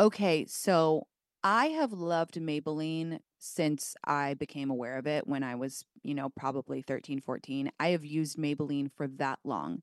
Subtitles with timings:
[0.00, 1.06] Okay, so
[1.42, 6.30] I have loved Maybelline since I became aware of it when I was, you know,
[6.30, 7.70] probably 13, 14.
[7.78, 9.82] I have used Maybelline for that long.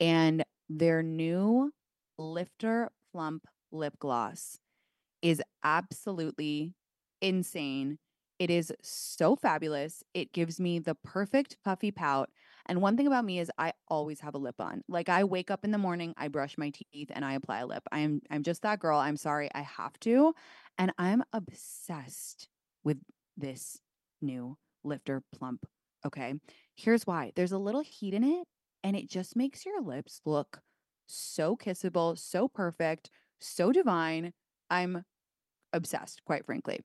[0.00, 1.72] And their new
[2.18, 4.58] Lifter Plump lip gloss
[5.22, 6.74] is absolutely
[7.20, 7.98] insane.
[8.38, 10.02] It is so fabulous.
[10.14, 12.30] It gives me the perfect puffy pout.
[12.66, 14.82] And one thing about me is I always have a lip on.
[14.88, 17.66] Like I wake up in the morning, I brush my teeth and I apply a
[17.66, 17.82] lip.
[17.90, 18.98] I'm I'm just that girl.
[18.98, 20.34] I'm sorry, I have to.
[20.78, 22.48] And I'm obsessed
[22.84, 22.98] with
[23.36, 23.78] this
[24.20, 25.66] new lifter plump.
[26.06, 26.34] Okay.
[26.74, 27.32] Here's why.
[27.34, 28.46] There's a little heat in it
[28.82, 30.60] and it just makes your lips look
[31.06, 34.32] so kissable, so perfect, so divine.
[34.70, 35.04] I'm
[35.72, 36.80] obsessed, quite frankly.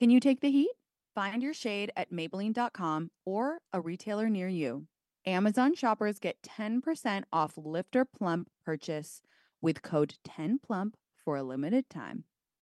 [0.00, 0.70] Can you take the heat?
[1.14, 4.86] Find your shade at Maybelline.com or a retailer near you.
[5.28, 9.20] Amazon shoppers get 10% off Lifter Plump purchase
[9.60, 12.24] with code 10PLUMP for a limited time.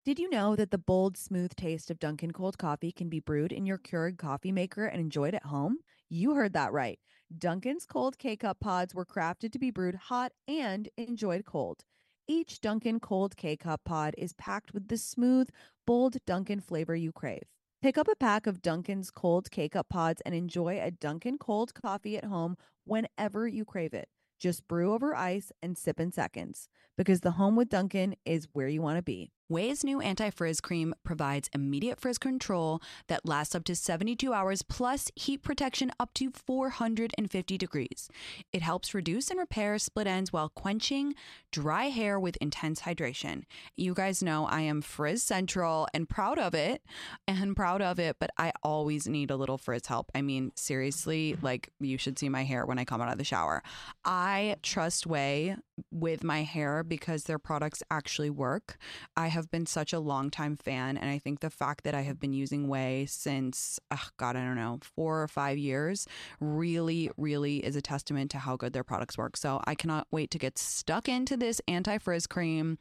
[0.04, 3.52] Did you know that the bold, smooth taste of Dunkin' cold coffee can be brewed
[3.52, 5.78] in your Keurig coffee maker and enjoyed at home?
[6.10, 6.98] You heard that right.
[7.38, 11.84] Dunkin's cold K cup pods were crafted to be brewed hot and enjoyed cold.
[12.28, 15.48] Each Dunkin' cold K cup pod is packed with the smooth,
[15.86, 17.44] bold Dunkin' flavor you crave.
[17.80, 21.76] Pick up a pack of Dunkin's cold K cup pods and enjoy a Dunkin' cold
[21.76, 24.10] coffee at home whenever you crave it.
[24.40, 28.68] Just brew over ice and sip in seconds because the home with Dunkin' is where
[28.68, 29.32] you want to be.
[29.50, 34.62] Ouai's new anti frizz cream provides immediate frizz control that lasts up to 72 hours
[34.62, 38.10] plus heat protection up to 450 degrees.
[38.52, 41.14] It helps reduce and repair split ends while quenching
[41.50, 43.44] dry hair with intense hydration.
[43.78, 46.82] You guys know I am frizz central and proud of it
[47.26, 50.12] and proud of it, but I always need a little frizz help.
[50.14, 53.24] I mean, seriously, like you should see my hair when I come out of the
[53.24, 53.64] shower.
[54.04, 55.58] I trust Ouai
[55.92, 58.78] with my hair because their products actually work.
[59.16, 62.02] I have been such a long time fan, and I think the fact that I
[62.02, 66.08] have been using Ouai since, oh God, I don't know, four or five years
[66.40, 69.38] really, really is a testament to how good their products work.
[69.38, 72.78] So I cannot wait to get stuck into this anti frizz cream.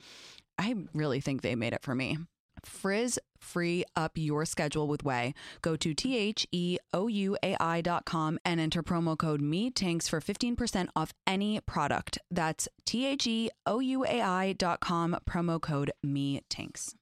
[0.59, 2.19] I really think they made it for me.
[2.65, 5.33] Frizz free up your schedule with Ouai.
[5.62, 9.41] Go to T H E O U A I dot com and enter promo code
[9.41, 12.19] Me Tinx for 15% off any product.
[12.31, 16.94] That's T H E O U A I dot com, promo code Me Tinx.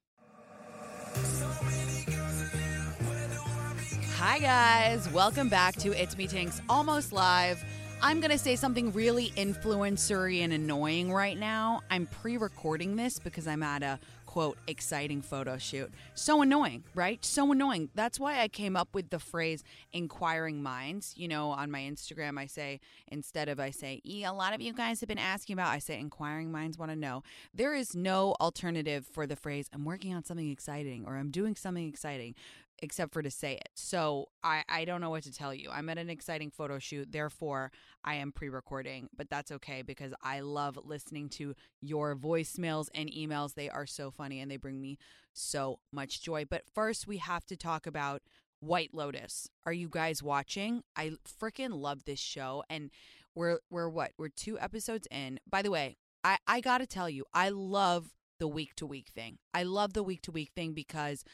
[4.17, 5.11] Hi, guys.
[5.13, 7.63] Welcome back to It's Me Tinx Almost Live.
[8.03, 11.83] I'm going to say something really influencery and annoying right now.
[11.91, 13.99] I'm pre recording this because I'm at a
[14.35, 15.93] quote exciting photo shoot.
[16.15, 17.25] So annoying, right?
[17.25, 17.91] So annoying.
[17.95, 19.63] That's why I came up with the phrase
[19.93, 21.15] inquiring minds.
[21.17, 24.61] You know, on my Instagram, I say, instead of I say, e, a lot of
[24.61, 27.23] you guys have been asking about, I say, inquiring minds want to know.
[27.55, 31.55] There is no alternative for the phrase, I'm working on something exciting or I'm doing
[31.55, 32.35] something exciting
[32.83, 33.69] except for to say it.
[33.75, 35.71] So I, I don't know what to tell you.
[35.73, 37.71] I'm at an exciting photo shoot, therefore
[38.05, 43.55] I am pre-recording, but that's okay because I love listening to your voicemails and emails.
[43.55, 44.99] They are so funny and they bring me
[45.33, 46.45] so much joy.
[46.45, 48.23] But first we have to talk about
[48.61, 49.49] White Lotus.
[49.67, 50.83] Are you guys watching?
[50.97, 52.91] I freaking love this show and
[53.35, 54.13] we're we're what?
[54.17, 55.41] We're two episodes in.
[55.49, 59.09] By the way, I I got to tell you, I love the week to week
[59.09, 59.39] thing.
[59.53, 61.25] I love the week to week thing because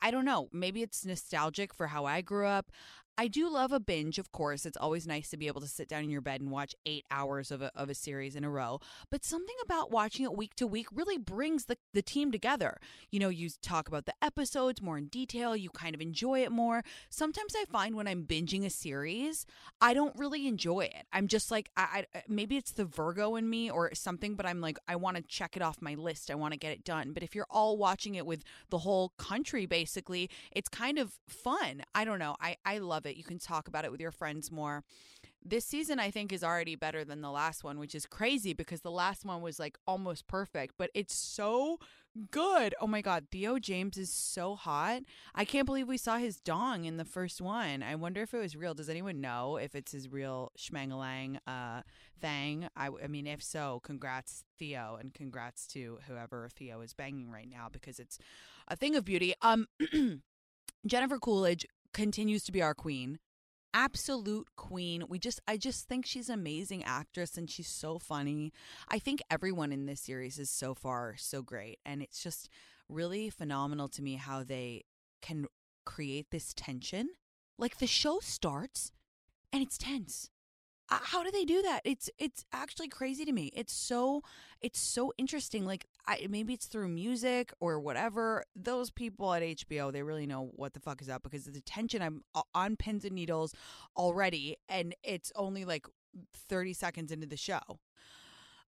[0.00, 0.48] I don't know.
[0.52, 2.70] Maybe it's nostalgic for how I grew up.
[3.18, 4.64] I do love a binge, of course.
[4.64, 7.04] It's always nice to be able to sit down in your bed and watch eight
[7.10, 8.80] hours of a, of a series in a row.
[9.10, 12.78] But something about watching it week to week really brings the, the team together.
[13.10, 16.50] You know, you talk about the episodes more in detail, you kind of enjoy it
[16.50, 16.82] more.
[17.10, 19.44] Sometimes I find when I'm binging a series,
[19.80, 21.06] I don't really enjoy it.
[21.12, 24.60] I'm just like, I, I maybe it's the Virgo in me or something, but I'm
[24.62, 26.30] like, I want to check it off my list.
[26.30, 27.12] I want to get it done.
[27.12, 31.82] But if you're all watching it with the whole country, basically, it's kind of fun.
[31.94, 32.36] I don't know.
[32.40, 33.16] I, I love it.
[33.16, 34.84] You can talk about it with your friends more.
[35.44, 38.82] This season, I think, is already better than the last one, which is crazy because
[38.82, 41.78] the last one was like almost perfect, but it's so
[42.30, 42.74] good.
[42.80, 43.26] Oh my God.
[43.30, 45.02] Theo James is so hot.
[45.34, 47.82] I can't believe we saw his dong in the first one.
[47.82, 48.74] I wonder if it was real.
[48.74, 51.82] Does anyone know if it's his real schmangalang uh,
[52.20, 52.68] thing?
[52.76, 57.48] I, I mean, if so, congrats, Theo, and congrats to whoever Theo is banging right
[57.48, 58.18] now because it's
[58.68, 59.34] a thing of beauty.
[59.42, 59.66] Um,
[60.86, 63.18] Jennifer Coolidge continues to be our queen.
[63.74, 65.04] Absolute queen.
[65.08, 68.52] We just I just think she's an amazing actress and she's so funny.
[68.88, 72.48] I think everyone in this series is so far so great and it's just
[72.88, 74.84] really phenomenal to me how they
[75.22, 75.46] can
[75.86, 77.08] create this tension.
[77.58, 78.92] Like the show starts
[79.52, 80.28] and it's tense.
[80.90, 81.80] Uh, How do they do that?
[81.84, 83.50] It's it's actually crazy to me.
[83.54, 84.22] It's so
[84.60, 85.64] it's so interesting.
[85.64, 88.44] Like I, maybe it's through music or whatever.
[88.54, 92.02] Those people at HBO, they really know what the fuck is up because the tension.
[92.02, 92.22] I'm
[92.54, 93.54] on pins and needles
[93.96, 95.86] already, and it's only like
[96.48, 97.60] 30 seconds into the show.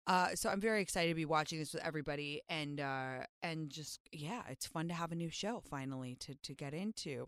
[0.07, 3.99] Uh, so I'm very excited to be watching this with everybody, and uh, and just
[4.11, 7.27] yeah, it's fun to have a new show finally to to get into.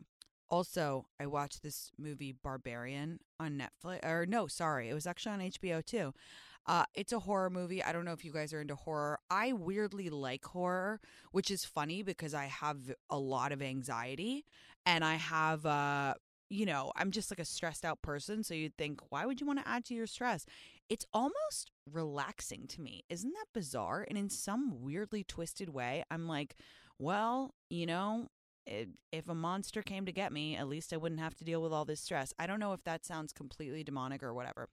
[0.49, 4.05] Also, I watched this movie Barbarian on Netflix.
[4.05, 6.13] Or no, sorry, it was actually on HBO too.
[6.65, 7.81] Uh, it's a horror movie.
[7.81, 9.19] I don't know if you guys are into horror.
[9.29, 10.99] I weirdly like horror,
[11.31, 12.77] which is funny because I have
[13.09, 14.45] a lot of anxiety
[14.85, 16.13] and I have uh
[16.49, 19.47] you know, I'm just like a stressed out person, so you'd think why would you
[19.47, 20.45] want to add to your stress?
[20.89, 23.03] It's almost relaxing to me.
[23.09, 24.05] Isn't that bizarre?
[24.07, 26.55] And in some weirdly twisted way, I'm like,
[26.99, 28.29] well, you know,
[28.67, 31.61] if, if a monster came to get me, at least I wouldn't have to deal
[31.61, 32.33] with all this stress.
[32.37, 34.67] I don't know if that sounds completely demonic or whatever.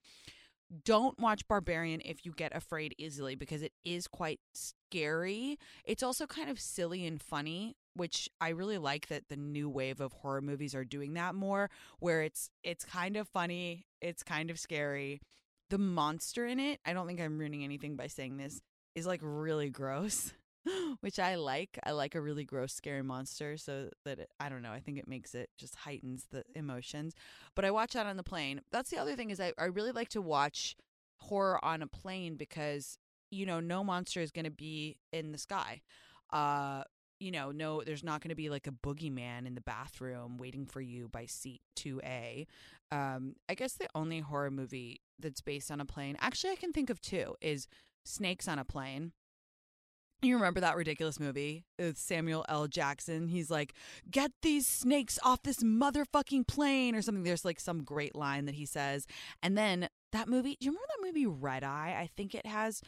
[0.83, 5.57] Don't watch Barbarian if you get afraid easily because it is quite scary.
[5.83, 10.01] It's also kind of silly and funny, which I really like that the new wave
[10.01, 11.69] of horror movies are doing that more
[11.99, 15.21] where it's it's kind of funny, it's kind of scary.
[15.69, 18.61] The monster in it, I don't think I'm ruining anything by saying this,
[18.95, 20.33] is like really gross.
[21.01, 21.79] which I like.
[21.83, 24.71] I like a really gross, scary monster, so that it, I don't know.
[24.71, 27.13] I think it makes it just heightens the emotions.
[27.55, 28.61] But I watch that on the plane.
[28.71, 30.75] That's the other thing is I, I really like to watch
[31.17, 32.97] horror on a plane because
[33.31, 35.81] you know no monster is going to be in the sky.
[36.31, 36.83] Uh,
[37.19, 40.65] you know, no, there's not going to be like a boogeyman in the bathroom waiting
[40.65, 42.45] for you by seat 2A.
[42.91, 46.73] Um, I guess the only horror movie that's based on a plane, actually, I can
[46.73, 47.67] think of two, is
[48.03, 49.13] Snakes on a Plane.
[50.21, 52.67] You remember that ridiculous movie with Samuel L.
[52.67, 53.27] Jackson?
[53.27, 53.73] He's like,
[54.09, 57.23] "Get these snakes off this motherfucking plane," or something.
[57.23, 59.05] There's like some great line that he says,
[59.43, 60.57] and then that movie.
[60.59, 61.97] Do you remember that movie Red Eye?
[61.99, 62.81] I think it has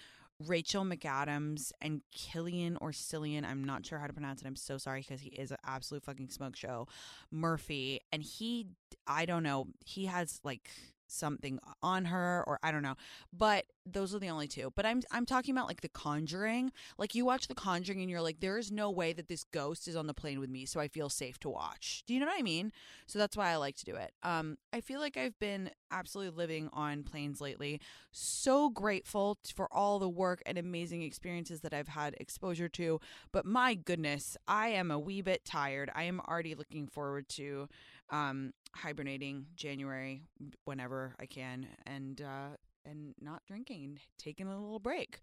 [0.45, 3.43] Rachel McAdams and Killian or Cillian.
[3.45, 4.47] I'm not sure how to pronounce it.
[4.47, 6.87] I'm so sorry because he is an absolute fucking smoke show.
[7.31, 8.67] Murphy, and he,
[9.05, 10.69] I don't know, he has like
[11.07, 12.95] something on her or I don't know.
[13.31, 14.71] But those are the only two.
[14.75, 16.71] But I'm I'm talking about like The Conjuring.
[16.97, 19.87] Like you watch The Conjuring and you're like there is no way that this ghost
[19.87, 22.03] is on the plane with me, so I feel safe to watch.
[22.07, 22.71] Do you know what I mean?
[23.07, 24.11] So that's why I like to do it.
[24.23, 27.79] Um I feel like I've been absolutely living on planes lately.
[28.11, 32.99] So grateful for all the work and amazing experiences that I've had exposure to,
[33.31, 35.89] but my goodness, I am a wee bit tired.
[35.95, 37.69] I am already looking forward to
[38.09, 40.23] um hibernating January
[40.65, 42.55] whenever I can and uh
[42.85, 45.19] and not drinking, taking a little break.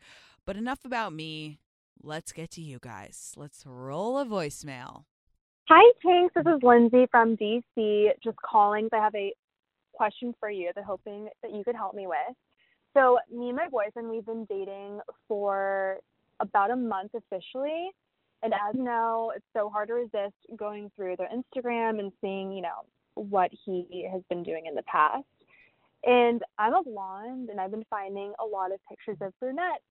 [0.46, 1.60] But enough about me.
[2.02, 3.32] Let's get to you guys.
[3.36, 5.04] Let's roll a voicemail.
[5.68, 6.28] Hi, Tinx.
[6.34, 8.08] This is Lindsay from DC.
[8.22, 8.88] Just calling.
[8.92, 9.32] I have a
[9.94, 12.36] question for you that hoping that you could help me with.
[12.94, 15.98] So, me and my boyfriend, we've been dating for
[16.40, 17.90] about a month officially.
[18.44, 22.52] And as you know, it's so hard to resist going through their Instagram and seeing,
[22.52, 25.24] you know, what he has been doing in the past.
[26.04, 29.82] And I'm a blonde, and I've been finding a lot of pictures of brunettes.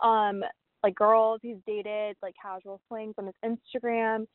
[0.00, 0.42] Um,
[0.82, 4.26] like girls he's dated, like casual flings on his Instagram.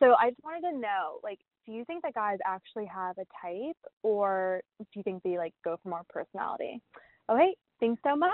[0.00, 3.24] So I just wanted to know, like, do you think that guys actually have a
[3.40, 6.80] type, or do you think they like go for more personality?
[7.30, 8.32] Okay, thanks so much.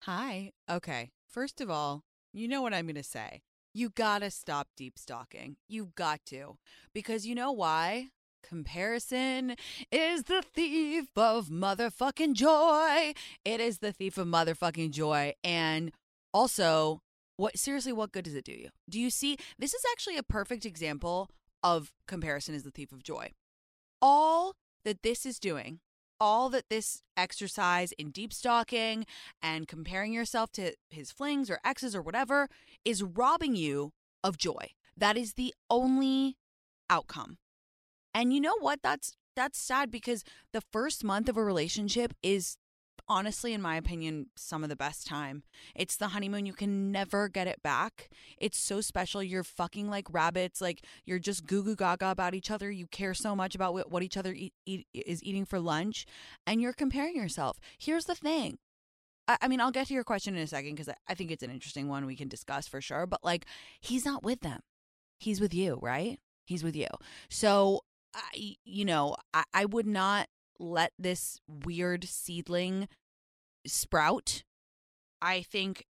[0.00, 0.52] Hi.
[0.70, 1.10] Okay.
[1.28, 3.42] First of all, you know what I'm going to say.
[3.72, 5.56] You got to stop deep stalking.
[5.68, 6.58] You've got to.
[6.92, 8.08] Because you know why?
[8.42, 9.56] Comparison
[9.92, 13.12] is the thief of motherfucking joy.
[13.44, 15.34] It is the thief of motherfucking joy.
[15.44, 15.92] And
[16.32, 17.02] also,
[17.36, 18.70] what seriously, what good does it do you?
[18.88, 19.36] Do you see?
[19.58, 21.30] This is actually a perfect example
[21.62, 23.30] of comparison is the thief of joy.
[24.02, 25.80] All that this is doing,
[26.20, 29.06] all that this exercise in deep stalking
[29.42, 32.48] and comparing yourself to his flings or exes or whatever
[32.84, 34.70] is robbing you of joy.
[34.96, 36.36] That is the only
[36.90, 37.38] outcome.
[38.14, 38.80] And you know what?
[38.82, 42.56] That's that's sad because the first month of a relationship is
[43.10, 45.42] honestly in my opinion some of the best time.
[45.74, 48.08] It's the honeymoon you can never get it back.
[48.38, 49.22] It's so special.
[49.22, 50.60] You're fucking like rabbits.
[50.60, 52.70] Like you're just goo goo gaga about each other.
[52.70, 56.06] You care so much about what, what each other eat, eat, is eating for lunch
[56.46, 57.58] and you're comparing yourself.
[57.78, 58.58] Here's the thing.
[59.40, 61.42] I, mean, I'll get to your question in a second because I, I think it's
[61.42, 63.06] an interesting one we can discuss for sure.
[63.06, 63.46] But like,
[63.80, 64.60] he's not with them.
[65.18, 66.18] He's with you, right?
[66.46, 66.88] He's with you.
[67.28, 67.82] So
[68.14, 70.26] I, you know, I, I would not
[70.58, 72.88] let this weird seedling
[73.66, 74.42] sprout.
[75.22, 75.86] I think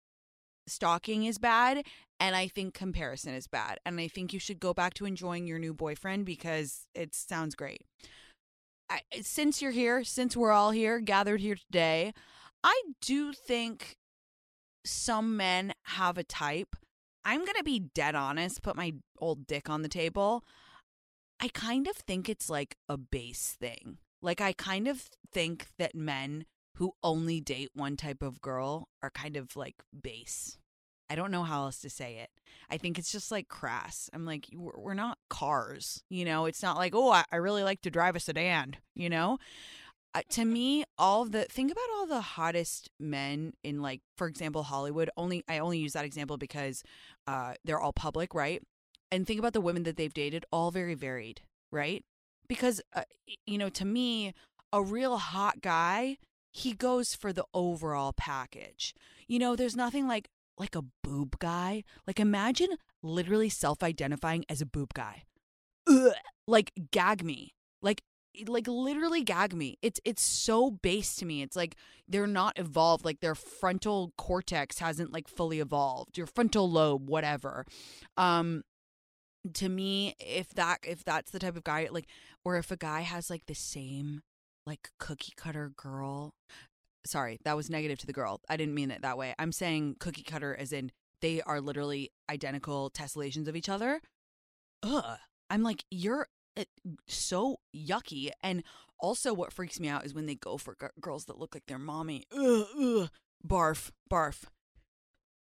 [0.68, 1.86] stalking is bad
[2.20, 3.80] and I think comparison is bad.
[3.86, 7.56] And I think you should go back to enjoying your new boyfriend because it sounds
[7.56, 7.82] great.
[8.90, 12.14] I, since you're here, since we're all here, gathered here today,
[12.64, 13.96] I do think
[14.86, 16.76] some men have a type.
[17.24, 20.44] I'm going to be dead honest, put my old dick on the table.
[21.40, 24.00] I kind of think it's like a base thing.
[24.22, 26.46] Like, I kind of think that men
[26.80, 30.58] who only date one type of girl are kind of like base.
[31.10, 32.30] I don't know how else to say it.
[32.70, 34.10] I think it's just like crass.
[34.14, 36.46] I'm like, we're not cars, you know?
[36.46, 39.40] It's not like, oh, I really like to drive a sedan, you know?
[40.16, 44.64] Uh, to me, all the think about all the hottest men in like, for example,
[44.64, 45.10] Hollywood.
[45.18, 46.82] Only I only use that example because
[47.28, 48.64] uh, they're all public, right?
[49.12, 52.06] And think about the women that they've dated, all very varied, right?
[52.48, 53.04] Because uh,
[53.46, 54.34] you know, to me,
[54.72, 56.18] a real hot guy,
[56.52, 58.94] he goes for the overall package.
[59.28, 61.84] You know, there's nothing like like a boob guy.
[62.06, 62.70] Like imagine
[63.02, 65.24] literally self-identifying as a boob guy.
[65.88, 66.14] Ugh,
[66.48, 67.54] like gag me.
[67.82, 68.02] Like
[68.48, 69.78] like literally gag me.
[69.82, 71.42] It's it's so base to me.
[71.42, 71.76] It's like
[72.08, 73.06] they're not evolved.
[73.06, 76.18] Like their frontal cortex hasn't like fully evolved.
[76.18, 77.66] Your frontal lobe, whatever.
[78.18, 78.64] Um
[79.54, 82.08] to me, if that if that's the type of guy like
[82.44, 84.22] or if a guy has like the same
[84.70, 86.34] like cookie cutter girl
[87.06, 88.42] sorry, that was negative to the girl.
[88.50, 89.34] I didn't mean it that way.
[89.40, 94.02] I'm saying cookie cutter as in they are literally identical tessellations of each other.
[94.84, 95.18] Ugh.
[95.50, 96.66] I'm like, you're uh,
[97.08, 98.30] so yucky.
[98.44, 98.64] And
[99.00, 101.66] also, what freaks me out is when they go for g- girls that look like
[101.68, 102.26] their mommy.
[102.32, 103.10] Ugh, ugh.
[103.46, 104.44] Barf, barf.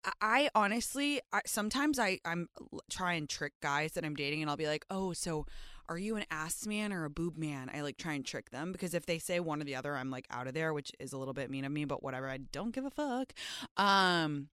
[0.05, 2.49] I, I honestly, I, sometimes I I'm
[2.91, 5.47] try and trick guys that I'm dating, and I'll be like, oh, so
[5.89, 7.71] are you an ass man or a boob man?
[7.73, 10.11] I like try and trick them because if they say one or the other, I'm
[10.11, 12.29] like out of there, which is a little bit mean of me, but whatever.
[12.29, 13.33] I don't give a fuck.
[13.77, 14.49] Um,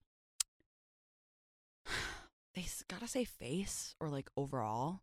[2.56, 5.02] they gotta say face or like overall.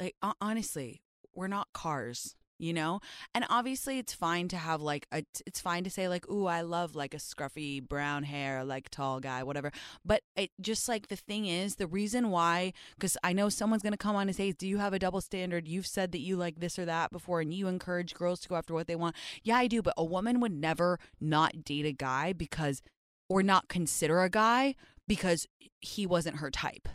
[0.00, 1.02] Like honestly,
[1.34, 3.00] we're not cars you know?
[3.34, 6.60] And obviously it's fine to have like a it's fine to say like ooh i
[6.60, 9.70] love like a scruffy brown hair like tall guy whatever.
[10.04, 13.92] But it just like the thing is the reason why because i know someone's going
[13.92, 15.68] to come on and say do you have a double standard?
[15.68, 18.56] You've said that you like this or that before and you encourage girls to go
[18.56, 19.16] after what they want.
[19.42, 22.82] Yeah i do but a woman would never not date a guy because
[23.28, 24.74] or not consider a guy
[25.06, 25.46] because
[25.80, 26.88] he wasn't her type.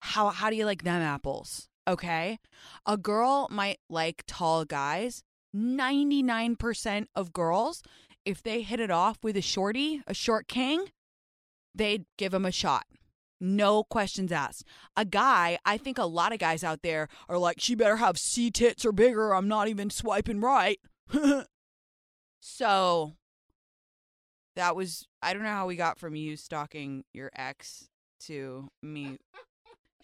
[0.00, 2.38] How how do you like them apples Okay.
[2.84, 5.22] A girl might like tall guys.
[5.56, 7.82] 99% of girls,
[8.26, 10.84] if they hit it off with a shorty, a short king,
[11.74, 12.84] they'd give him a shot.
[13.40, 14.64] No questions asked.
[14.96, 18.18] A guy, I think a lot of guys out there are like, she better have
[18.18, 19.32] C tits or bigger.
[19.32, 20.78] I'm not even swiping right.
[22.40, 23.14] so
[24.56, 27.88] that was, I don't know how we got from you stalking your ex
[28.26, 29.16] to me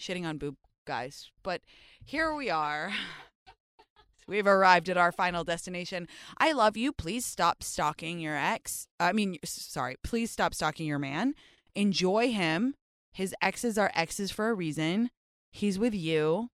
[0.01, 1.31] shitting on boob guys.
[1.43, 1.63] But
[2.05, 2.93] here we are.
[4.27, 6.09] We've arrived at our final destination.
[6.39, 6.93] I love you.
[6.93, 8.87] Please stop stalking your ex.
[8.99, 9.97] I mean, sorry.
[10.03, 11.35] Please stop stalking your man.
[11.75, 12.75] Enjoy him.
[13.13, 15.11] His exes are exes for a reason.
[15.51, 16.49] He's with you,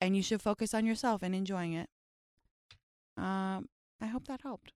[0.00, 1.88] and you should focus on yourself and enjoying it.
[3.16, 3.68] Um,
[4.00, 4.72] I hope that helped.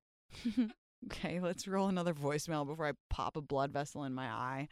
[1.06, 4.68] okay, let's roll another voicemail before I pop a blood vessel in my eye.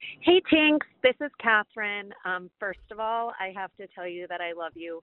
[0.00, 0.78] Hey, Tinx.
[1.02, 2.12] This is Catherine.
[2.24, 5.02] Um, first of all, I have to tell you that I love you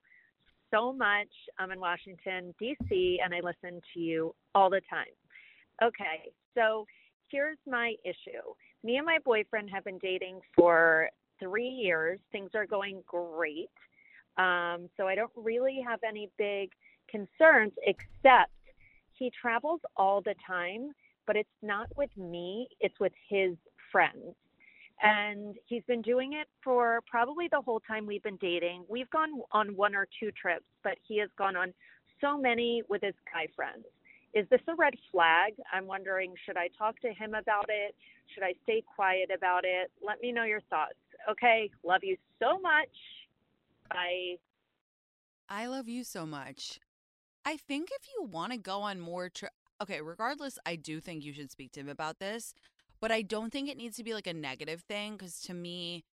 [0.71, 1.27] so much.
[1.59, 5.13] I'm in Washington, D.C., and I listen to you all the time.
[5.83, 6.85] Okay, so
[7.29, 8.41] here's my issue.
[8.85, 11.09] Me and my boyfriend have been dating for
[11.39, 12.19] three years.
[12.31, 13.69] Things are going great.
[14.37, 16.71] Um, so I don't really have any big
[17.09, 18.51] concerns, except
[19.13, 20.91] he travels all the time,
[21.27, 23.55] but it's not with me, it's with his
[23.91, 24.35] friends
[25.01, 28.85] and he's been doing it for probably the whole time we've been dating.
[28.87, 31.73] We've gone on one or two trips, but he has gone on
[32.21, 33.85] so many with his guy friends.
[34.33, 35.53] Is this a red flag?
[35.71, 37.95] I'm wondering, should I talk to him about it?
[38.33, 39.91] Should I stay quiet about it?
[40.05, 40.95] Let me know your thoughts.
[41.29, 42.89] Okay, love you so much.
[43.89, 44.35] Bye.
[45.47, 46.79] I love you so much.
[47.45, 51.23] I think if you want to go on more trips, okay, regardless, I do think
[51.23, 52.53] you should speak to him about this
[52.99, 56.03] but I don't think it needs to be like a negative thing because to me,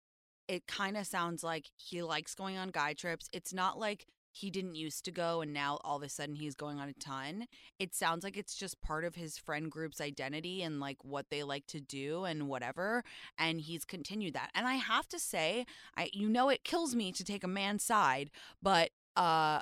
[0.48, 3.28] it kind of sounds like he likes going on guy trips.
[3.32, 6.54] It's not like he didn't used to go and now all of a sudden he's
[6.54, 7.46] going on a ton.
[7.78, 11.42] It sounds like it's just part of his friend group's identity and like what they
[11.42, 13.04] like to do and whatever
[13.38, 14.50] and he's continued that.
[14.54, 17.84] And I have to say, I you know it kills me to take a man's
[17.84, 18.30] side,
[18.62, 19.60] but uh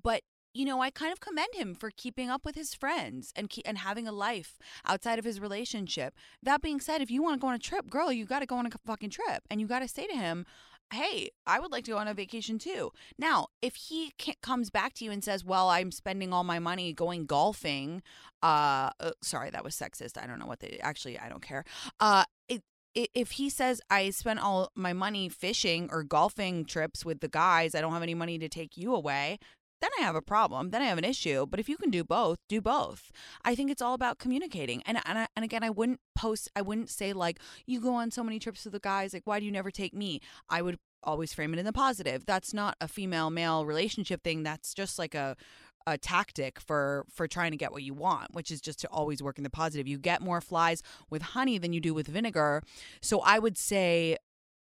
[0.00, 3.48] but you know, I kind of commend him for keeping up with his friends and
[3.48, 6.14] ke- and having a life outside of his relationship.
[6.42, 8.46] That being said, if you want to go on a trip, girl, you got to
[8.46, 10.46] go on a fucking trip, and you got to say to him,
[10.92, 14.94] "Hey, I would like to go on a vacation too." Now, if he comes back
[14.94, 18.02] to you and says, "Well, I'm spending all my money going golfing,"
[18.42, 20.20] uh, uh sorry, that was sexist.
[20.20, 21.18] I don't know what they actually.
[21.18, 21.64] I don't care.
[22.00, 22.24] Uh,
[22.94, 27.28] it, if he says I spent all my money fishing or golfing trips with the
[27.28, 29.38] guys, I don't have any money to take you away
[29.80, 30.70] then I have a problem.
[30.70, 31.46] Then I have an issue.
[31.46, 33.10] But if you can do both, do both.
[33.44, 34.82] I think it's all about communicating.
[34.86, 36.50] And and, I, and again, I wouldn't post.
[36.54, 39.12] I wouldn't say like you go on so many trips with the guys.
[39.12, 40.20] Like why do you never take me?
[40.48, 42.26] I would always frame it in the positive.
[42.26, 44.42] That's not a female male relationship thing.
[44.42, 45.36] That's just like a
[45.86, 49.22] a tactic for for trying to get what you want which is just to always
[49.22, 52.62] work in the positive you get more flies with honey than you do with vinegar
[53.00, 54.16] so i would say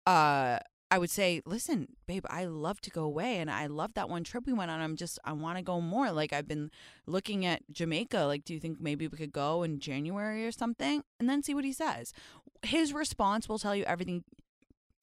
[0.07, 0.59] uh
[0.91, 4.25] I would say, listen, babe, I love to go away and I love that one
[4.25, 4.81] trip we went on.
[4.81, 6.11] I'm just, I want to go more.
[6.11, 6.71] Like, I've been
[7.07, 8.25] looking at Jamaica.
[8.25, 11.03] Like, do you think maybe we could go in January or something?
[11.21, 12.13] And then see what he says.
[12.63, 14.25] His response will tell you everything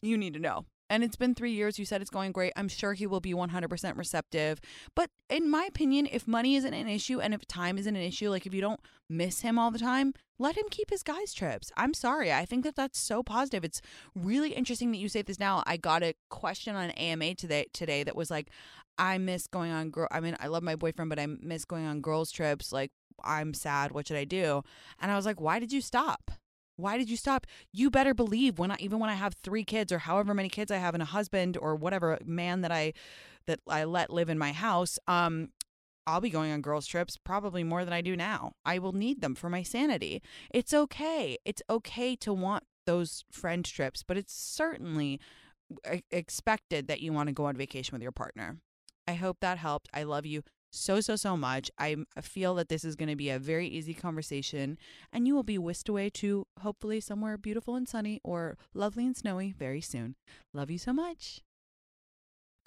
[0.02, 0.66] you need to know.
[0.90, 1.80] And it's been three years.
[1.80, 2.54] You said it's going great.
[2.56, 4.60] I'm sure he will be 100% receptive.
[4.96, 8.30] But in my opinion, if money isn't an issue and if time isn't an issue,
[8.30, 8.80] like if you don't
[9.10, 11.72] miss him all the time, let him keep his guys' trips.
[11.76, 12.32] I'm sorry.
[12.32, 13.64] I think that that's so positive.
[13.64, 13.82] It's
[14.16, 15.64] really interesting that you say this now.
[15.66, 18.50] I got a question on AMA today today that was like,
[18.98, 20.08] I miss going on girl.
[20.12, 22.72] I mean, I love my boyfriend, but I miss going on girls' trips.
[22.72, 22.92] Like,
[23.24, 23.92] I'm sad.
[23.92, 24.64] What should I do?
[25.00, 26.32] And I was like, why did you stop?
[26.76, 27.48] Why did you stop?
[27.74, 30.72] You better believe when I even when I have 3 kids or however many kids
[30.72, 32.94] I have and a husband or whatever man that I
[33.48, 35.50] that I let live in my house, um
[36.08, 38.54] I'll be going on girls trips probably more than I do now.
[38.66, 40.24] I will need them for my sanity.
[40.50, 41.38] It's okay.
[41.46, 45.20] It's okay to want those friend trips, but it's certainly
[46.10, 48.58] expected that you want to go on vacation with your partner.
[49.06, 49.90] I hope that helped.
[49.94, 51.70] I love you so, so, so much.
[51.78, 54.78] I feel that this is going to be a very easy conversation,
[55.12, 59.16] and you will be whisked away to hopefully somewhere beautiful and sunny or lovely and
[59.16, 60.16] snowy very soon.
[60.54, 61.42] Love you so much.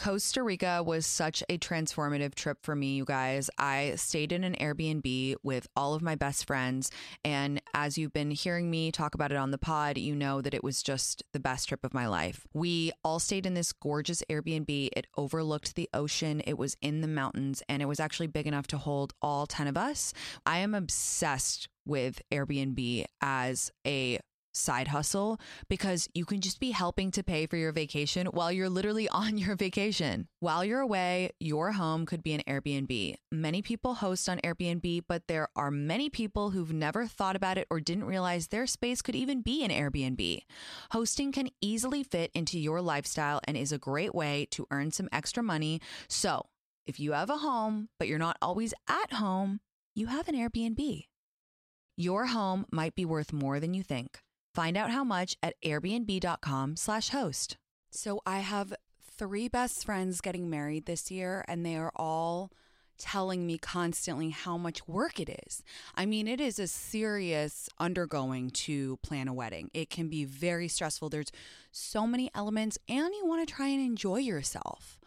[0.01, 3.51] Costa Rica was such a transformative trip for me, you guys.
[3.59, 6.91] I stayed in an Airbnb with all of my best friends.
[7.23, 10.55] And as you've been hearing me talk about it on the pod, you know that
[10.55, 12.47] it was just the best trip of my life.
[12.55, 14.89] We all stayed in this gorgeous Airbnb.
[14.97, 18.69] It overlooked the ocean, it was in the mountains, and it was actually big enough
[18.69, 20.15] to hold all 10 of us.
[20.47, 24.19] I am obsessed with Airbnb as a
[24.53, 28.69] side hustle because you can just be helping to pay for your vacation while you're
[28.69, 30.29] literally on your vacation.
[30.41, 33.15] While you're away, your home could be an Airbnb.
[33.31, 37.67] Many people host on Airbnb, but there are many people who've never thought about it
[37.71, 40.43] or didn't realize their space could even be an Airbnb.
[40.93, 45.09] Hosting can easily fit into your lifestyle and is a great way to earn some
[45.13, 45.81] extra money.
[46.09, 46.47] So,
[46.87, 49.61] if you have a home, but you're not always at home,
[49.95, 51.05] you have an Airbnb.
[51.97, 54.21] Your home might be worth more than you think.
[54.55, 57.57] Find out how much at airbnb.com/slash host.
[57.91, 62.51] So I have three best friends getting married this year, and they are all
[62.99, 65.63] telling me constantly how much work it is.
[65.95, 69.71] I mean, it is a serious undergoing to plan a wedding.
[69.73, 71.09] It can be very stressful.
[71.09, 71.33] There's
[71.73, 75.00] so many elements, and you want to try and enjoy yourself.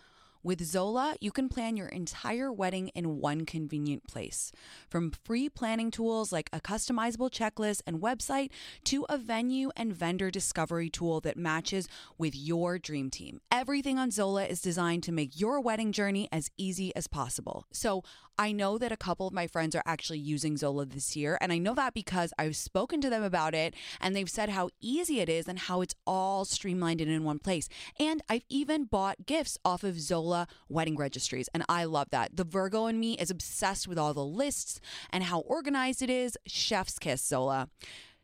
[0.45, 4.51] With Zola, you can plan your entire wedding in one convenient place.
[4.89, 8.49] From free planning tools like a customizable checklist and website
[8.84, 13.39] to a venue and vendor discovery tool that matches with your dream team.
[13.53, 17.65] Everything on Zola is designed to make your wedding journey as easy as possible.
[17.71, 18.03] So,
[18.38, 21.53] I know that a couple of my friends are actually using Zola this year, and
[21.53, 25.19] I know that because I've spoken to them about it and they've said how easy
[25.19, 27.69] it is and how it's all streamlined and in one place.
[27.99, 30.33] And I've even bought gifts off of Zola
[30.69, 32.36] wedding registries, and I love that.
[32.36, 36.38] The Virgo in me is obsessed with all the lists and how organized it is.
[36.48, 37.69] Chef's kiss, Zola.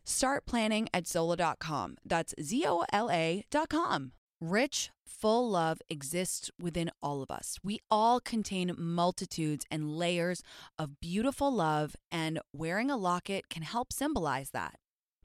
[0.04, 1.98] Start planning at Zola.com.
[2.04, 4.12] That's Z O L A.com.
[4.42, 7.60] Rich, full love exists within all of us.
[7.62, 10.42] We all contain multitudes and layers
[10.78, 14.76] of beautiful love, and wearing a locket can help symbolize that.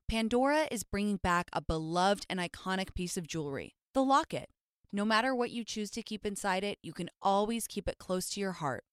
[0.08, 4.48] Pandora is bringing back a beloved and iconic piece of jewelry, the locket.
[4.94, 8.28] No matter what you choose to keep inside it, you can always keep it close
[8.30, 8.84] to your heart.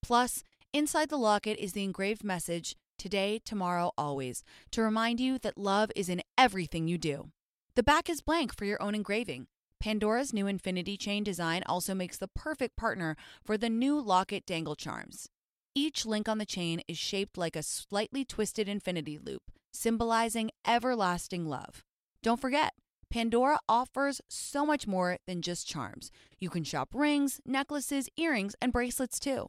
[0.00, 5.58] Plus, inside the locket is the engraved message today, tomorrow, always to remind you that
[5.58, 7.32] love is in everything you do.
[7.74, 9.48] The back is blank for your own engraving.
[9.80, 14.76] Pandora's new infinity chain design also makes the perfect partner for the new locket dangle
[14.76, 15.28] charms.
[15.74, 19.42] Each link on the chain is shaped like a slightly twisted infinity loop,
[19.72, 21.82] symbolizing everlasting love.
[22.22, 22.74] Don't forget,
[23.10, 26.10] Pandora offers so much more than just charms.
[26.38, 29.48] You can shop rings, necklaces, earrings, and bracelets too.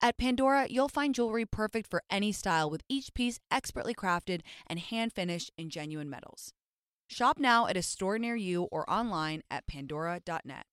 [0.00, 4.78] At Pandora, you'll find jewelry perfect for any style with each piece expertly crafted and
[4.78, 6.52] hand finished in genuine metals.
[7.08, 10.66] Shop now at a store near you or online at pandora.net.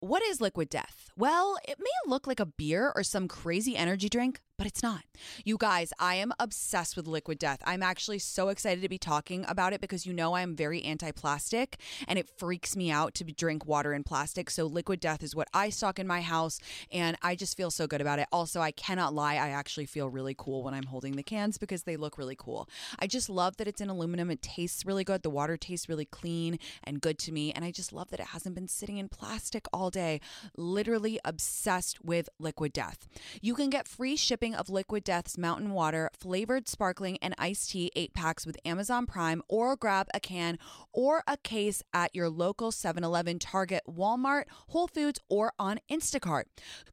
[0.00, 1.10] What is liquid death?
[1.16, 5.04] Well, it may look like a beer or some crazy energy drink, but it's not.
[5.44, 7.60] You guys, I am obsessed with liquid death.
[7.64, 11.12] I'm actually so excited to be talking about it because you know I'm very anti
[11.12, 14.50] plastic and it freaks me out to drink water in plastic.
[14.50, 16.58] So, liquid death is what I stock in my house
[16.92, 18.26] and I just feel so good about it.
[18.32, 21.84] Also, I cannot lie, I actually feel really cool when I'm holding the cans because
[21.84, 22.68] they look really cool.
[22.98, 24.28] I just love that it's in aluminum.
[24.30, 25.22] It tastes really good.
[25.22, 27.52] The water tastes really clean and good to me.
[27.52, 30.20] And I just love that it hasn't been sitting in plastic all day.
[30.56, 33.06] Literally obsessed with liquid death.
[33.40, 37.90] You can get free shipping of Liquid Death's Mountain Water, flavored sparkling and iced tea
[37.94, 40.58] 8 packs with Amazon Prime, or grab a can
[40.92, 46.44] or a case at your local 7 Eleven, Target, Walmart, Whole Foods, or on Instacart.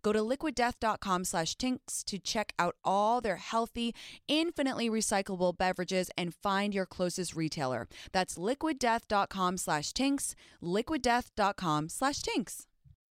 [0.01, 3.95] Go to liquiddeath.com slash tinx to check out all their healthy,
[4.27, 7.87] infinitely recyclable beverages and find your closest retailer.
[8.11, 12.65] That's liquiddeath.com slash tinx, liquiddeath.com slash tinx.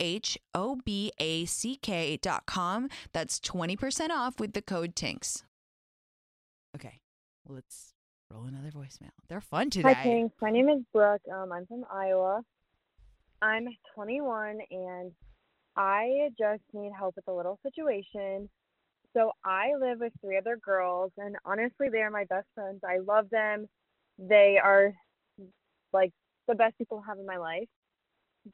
[0.00, 2.88] H O B A C K dot com.
[3.12, 5.44] That's 20% off with the code TINX.
[6.74, 7.00] Okay,
[7.46, 7.94] let's
[8.30, 9.10] roll another voicemail.
[9.28, 9.92] They're fun today.
[9.92, 10.30] Hi, Tinx.
[10.40, 11.22] My name is Brooke.
[11.32, 12.42] Um, I'm from Iowa.
[13.42, 15.12] I'm 21 and
[15.76, 18.48] I just need help with a little situation.
[19.14, 22.80] So I live with three other girls, and honestly, they are my best friends.
[22.88, 23.66] I love them.
[24.18, 24.94] They are
[25.92, 26.12] like
[26.46, 27.68] the best people I have in my life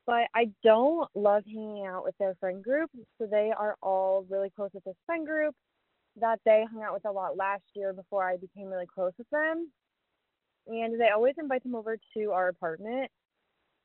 [0.07, 2.91] but I don't love hanging out with their friend group.
[3.19, 5.55] So they are all really close with this friend group
[6.21, 9.29] that they hung out with a lot last year before I became really close with
[9.31, 9.71] them.
[10.67, 13.11] And they always invite them over to our apartment.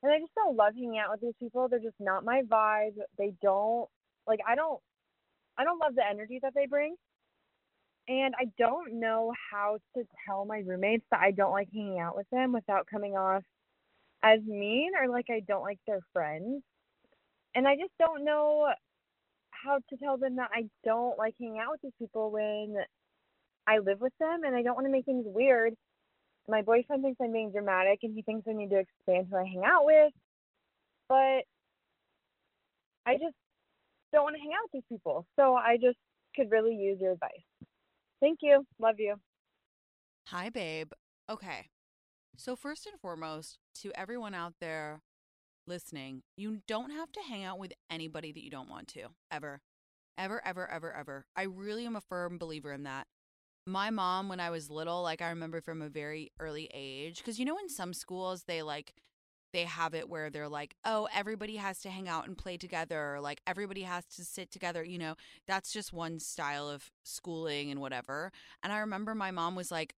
[0.02, 1.68] And I just don't love hanging out with these people.
[1.68, 2.94] They're just not my vibe.
[3.18, 3.88] They don't
[4.26, 4.80] like I don't
[5.56, 6.96] I don't love the energy that they bring.
[8.08, 12.16] And I don't know how to tell my roommates that I don't like hanging out
[12.16, 13.44] with them without coming off
[14.22, 16.62] as mean or like I don't like their friends.
[17.54, 18.72] And I just don't know
[19.50, 22.76] how to tell them that I don't like hanging out with these people when
[23.66, 25.74] I live with them and I don't want to make things weird.
[26.48, 29.44] My boyfriend thinks I'm being dramatic and he thinks I need to expand who I
[29.44, 30.12] hang out with.
[31.08, 31.44] But
[33.06, 33.36] I just
[34.12, 35.26] don't want to hang out with these people.
[35.36, 35.98] So I just
[36.34, 37.30] could really use your advice.
[38.20, 38.64] Thank you.
[38.78, 39.16] Love you.
[40.28, 40.92] Hi, babe.
[41.28, 41.66] Okay.
[42.36, 45.00] So, first and foremost, to everyone out there
[45.66, 49.60] listening, you don't have to hang out with anybody that you don't want to, ever.
[50.18, 51.26] Ever, ever, ever, ever.
[51.36, 53.06] I really am a firm believer in that.
[53.66, 57.38] My mom, when I was little, like I remember from a very early age, because
[57.38, 58.92] you know, in some schools, they like,
[59.52, 63.18] they have it where they're like, oh, everybody has to hang out and play together,
[63.20, 64.82] like everybody has to sit together.
[64.82, 65.14] You know,
[65.46, 68.32] that's just one style of schooling and whatever.
[68.62, 69.94] And I remember my mom was like,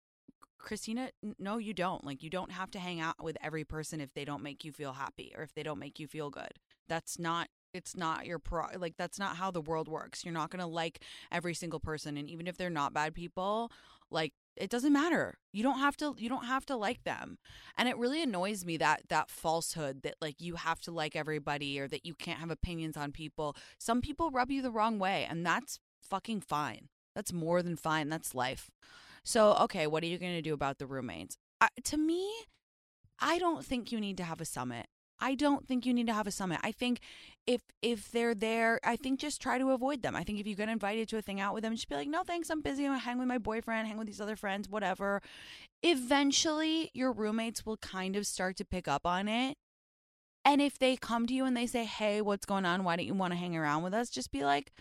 [0.63, 2.03] Christina, no, you don't.
[2.03, 4.71] Like, you don't have to hang out with every person if they don't make you
[4.71, 6.53] feel happy or if they don't make you feel good.
[6.87, 10.23] That's not, it's not your pro, like, that's not how the world works.
[10.23, 12.17] You're not going to like every single person.
[12.17, 13.71] And even if they're not bad people,
[14.09, 15.39] like, it doesn't matter.
[15.51, 17.37] You don't have to, you don't have to like them.
[17.77, 21.79] And it really annoys me that, that falsehood that, like, you have to like everybody
[21.79, 23.55] or that you can't have opinions on people.
[23.79, 26.89] Some people rub you the wrong way, and that's fucking fine.
[27.15, 28.09] That's more than fine.
[28.09, 28.69] That's life.
[29.25, 31.37] So, okay, what are you going to do about the roommates?
[31.61, 32.29] Uh, to me,
[33.19, 34.87] I don't think you need to have a summit.
[35.19, 36.59] I don't think you need to have a summit.
[36.63, 36.99] I think
[37.47, 40.17] if if they're there, I think just try to avoid them.
[40.17, 42.09] I think if you get invited to a thing out with them, just be like,
[42.09, 42.85] "No, thanks, I'm busy.
[42.85, 45.21] I'm hang with my boyfriend, hang with these other friends, whatever."
[45.81, 49.55] Eventually, your roommates will kind of start to pick up on it.
[50.43, 52.83] And if they come to you and they say, "Hey, what's going on?
[52.83, 54.73] Why don't you want to hang around with us?" just be like,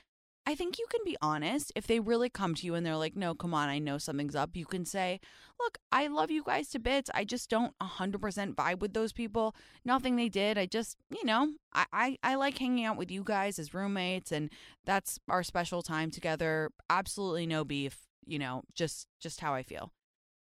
[0.44, 1.72] I think you can be honest.
[1.76, 4.34] If they really come to you and they're like, no, come on, I know something's
[4.34, 5.20] up, you can say,
[5.60, 7.10] look, I love you guys to bits.
[7.14, 9.54] I just don't 100% vibe with those people.
[9.84, 10.58] Nothing they did.
[10.58, 14.32] I just, you know, I, I, I like hanging out with you guys as roommates,
[14.32, 14.50] and
[14.84, 16.70] that's our special time together.
[16.90, 19.92] Absolutely no beef, you know, just just how I feel.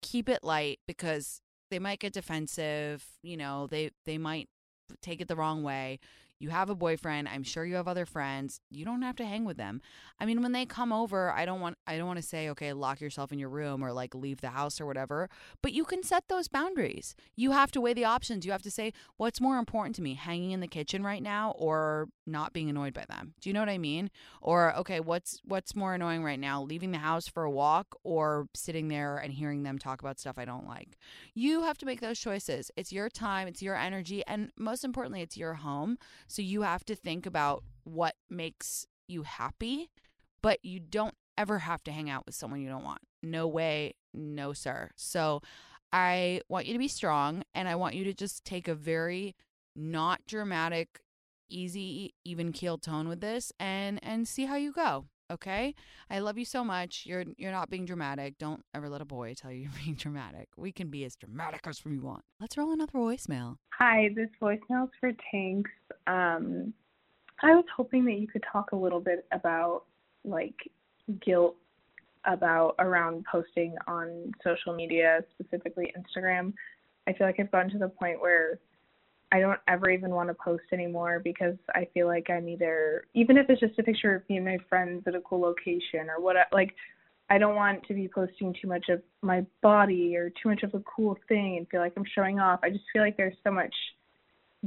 [0.03, 4.49] Keep it light because they might get defensive, you know, they they might
[5.03, 5.99] take it the wrong way.
[6.41, 7.29] You have a boyfriend.
[7.29, 8.61] I'm sure you have other friends.
[8.71, 9.81] You don't have to hang with them.
[10.21, 12.73] I mean, when they come over, I don't want I don't want to say, "Okay,
[12.73, 15.29] lock yourself in your room or like leave the house or whatever."
[15.63, 17.15] But you can set those boundaries.
[17.37, 18.47] You have to weigh the options.
[18.47, 21.53] You have to say, "What's more important to me, hanging in the kitchen right now
[21.57, 24.11] or not being annoyed by them?" Do you know what I mean?
[24.41, 28.49] Or, "Okay, what's what's more annoying right now, leaving the house for a walk or
[28.55, 30.99] sitting there and hearing them talk about stuff I don't like?"
[31.35, 32.71] You have to make those choices.
[32.77, 35.99] It's your time, it's your energy, and most importantly, it's your home.
[36.27, 39.91] So you have to think about what makes you happy,
[40.43, 43.01] but you don't ever have to hang out with someone you don't want.
[43.23, 44.91] No way, no sir.
[44.97, 45.41] So
[45.93, 49.35] I want you to be strong and I want you to just take a very
[49.75, 51.01] not dramatic,
[51.49, 55.07] easy, even keeled tone with this and and see how you go.
[55.31, 55.75] Okay?
[56.09, 57.05] I love you so much.
[57.07, 58.39] You're you're not being dramatic.
[58.39, 60.49] Don't ever let a boy tell you you're being dramatic.
[60.57, 62.25] We can be as dramatic as we want.
[62.41, 63.57] Let's roll another voicemail.
[63.79, 65.65] Hi, this voicemail's for Tinx.
[66.07, 66.73] Um,
[67.43, 69.85] I was hoping that you could talk a little bit about
[70.25, 70.57] like
[71.25, 71.57] guilt
[72.25, 76.53] about around posting on social media, specifically Instagram.
[77.07, 78.59] I feel like I've gotten to the point where
[79.31, 83.37] I don't ever even want to post anymore because I feel like I'm either even
[83.37, 86.21] if it's just a picture of me and my friends at a cool location or
[86.21, 86.75] what like
[87.31, 90.73] I don't want to be posting too much of my body or too much of
[90.73, 92.61] a cool thing and feel like I'm showing off.
[92.63, 93.75] I just feel like there's so much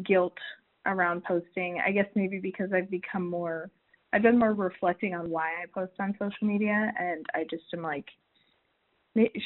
[0.06, 0.38] guilt
[0.86, 1.82] around posting.
[1.86, 3.72] I guess maybe because I've become more
[4.14, 7.82] I've been more reflecting on why I post on social media and I just am
[7.82, 8.06] like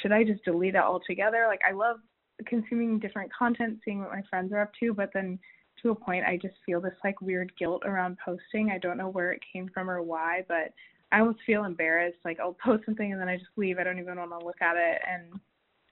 [0.02, 1.46] should I just delete it altogether?
[1.48, 1.98] Like I love
[2.46, 5.40] consuming different content, seeing what my friends are up to, but then
[5.82, 8.72] to a point I just feel this like weird guilt around posting.
[8.72, 10.74] I don't know where it came from or why, but
[11.12, 12.20] I almost feel embarrassed.
[12.26, 13.78] Like I'll post something and then I just leave.
[13.78, 15.02] I don't even want to look at it.
[15.08, 15.40] And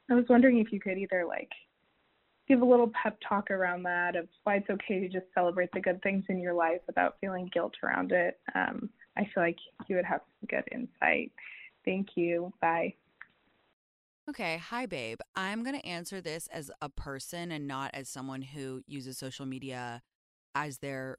[0.10, 1.50] I was wondering if you could either like
[2.48, 5.80] give a little pep talk around that of why it's okay to just celebrate the
[5.80, 8.40] good things in your life without feeling guilt around it.
[8.54, 11.32] Um, I feel like you would have some good insight.
[11.86, 12.52] Thank you.
[12.62, 12.96] Bye.
[14.30, 15.20] Okay, hi babe.
[15.36, 19.46] I'm going to answer this as a person and not as someone who uses social
[19.46, 20.02] media
[20.56, 21.18] as their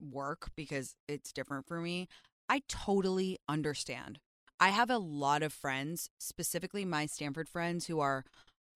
[0.00, 2.06] work because it's different for me.
[2.48, 4.20] I totally understand.
[4.60, 8.24] I have a lot of friends, specifically my Stanford friends, who are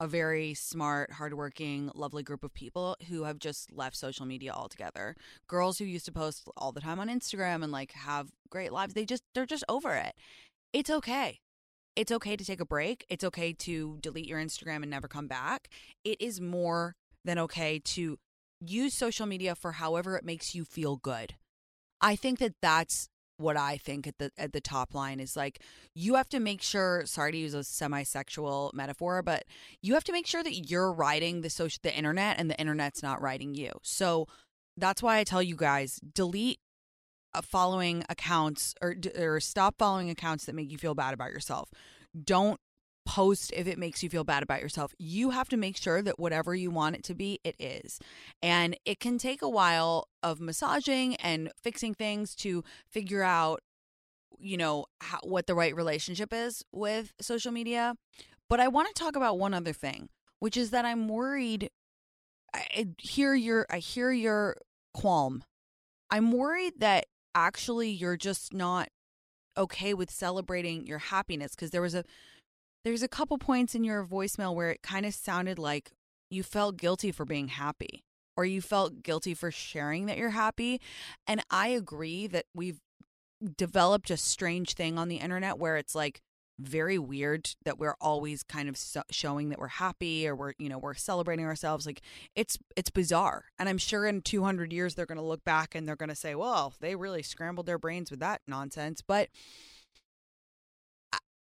[0.00, 5.14] a very smart, hardworking, lovely group of people who have just left social media altogether.
[5.48, 8.94] Girls who used to post all the time on Instagram and like have great lives,
[8.94, 10.14] they just they're just over it.
[10.72, 11.38] It's okay
[11.98, 13.04] it's okay to take a break.
[13.08, 15.68] It's okay to delete your Instagram and never come back.
[16.04, 18.18] It is more than okay to
[18.60, 21.34] use social media for however it makes you feel good.
[22.00, 25.60] I think that that's what I think at the at the top line is like
[25.94, 29.44] you have to make sure sorry to use a semi-sexual metaphor but
[29.80, 33.02] you have to make sure that you're riding the social the internet and the internet's
[33.02, 33.72] not riding you.
[33.82, 34.26] So
[34.76, 36.60] that's why I tell you guys delete
[37.34, 41.70] Uh, following accounts or or stop following accounts that make you feel bad about yourself.
[42.24, 42.58] Don't
[43.04, 44.94] post if it makes you feel bad about yourself.
[44.98, 47.98] You have to make sure that whatever you want it to be, it is.
[48.42, 53.60] And it can take a while of massaging and fixing things to figure out
[54.38, 57.94] you know how, what the right relationship is with social media.
[58.48, 61.70] But I want to talk about one other thing, which is that I'm worried
[62.54, 64.56] I hear your I hear your
[64.94, 65.42] qualm.
[66.10, 67.06] I'm worried that
[67.38, 68.88] actually you're just not
[69.56, 72.04] okay with celebrating your happiness because there was a
[72.84, 75.92] there's a couple points in your voicemail where it kind of sounded like
[76.30, 78.04] you felt guilty for being happy
[78.36, 80.80] or you felt guilty for sharing that you're happy
[81.26, 82.80] and I agree that we've
[83.56, 86.20] developed a strange thing on the internet where it's like
[86.58, 90.68] very weird that we're always kind of so- showing that we're happy or we're you
[90.68, 91.86] know we're celebrating ourselves.
[91.86, 92.02] Like
[92.34, 93.44] it's it's bizarre.
[93.58, 96.14] And i'm sure in 200 years they're going to look back and they're going to
[96.14, 99.02] say well they really scrambled their brains with that nonsense.
[99.02, 99.28] But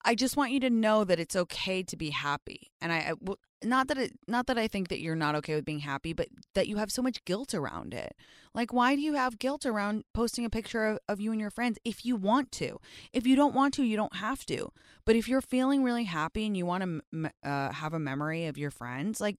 [0.05, 2.71] I just want you to know that it's okay to be happy.
[2.81, 5.65] And I, I not that it not that I think that you're not okay with
[5.67, 8.15] being happy, but that you have so much guilt around it.
[8.55, 11.51] Like why do you have guilt around posting a picture of, of you and your
[11.51, 12.79] friends if you want to?
[13.13, 14.71] If you don't want to, you don't have to.
[15.05, 18.57] But if you're feeling really happy and you want to uh, have a memory of
[18.57, 19.37] your friends, like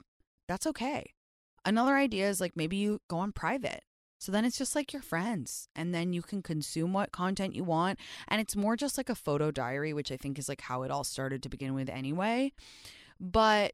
[0.48, 1.14] that's okay.
[1.66, 3.84] Another idea is like maybe you go on private.
[4.22, 5.68] So then it's just like your friends.
[5.76, 7.98] And then you can consume what content you want.
[8.28, 10.92] And it's more just like a photo diary, which I think is like how it
[10.92, 12.54] all started to begin with anyway.
[13.20, 13.74] But,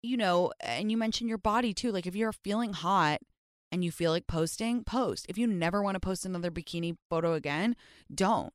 [0.00, 1.90] you know, and you mentioned your body too.
[1.90, 3.18] Like if you're feeling hot
[3.72, 5.26] and you feel like posting, post.
[5.28, 7.74] If you never want to post another bikini photo again,
[8.14, 8.52] don't.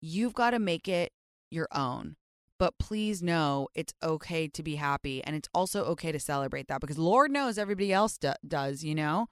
[0.00, 1.12] You've got to make it
[1.50, 2.16] your own.
[2.58, 5.22] But please know it's okay to be happy.
[5.22, 8.94] And it's also okay to celebrate that because Lord knows everybody else do- does, you
[8.94, 9.28] know?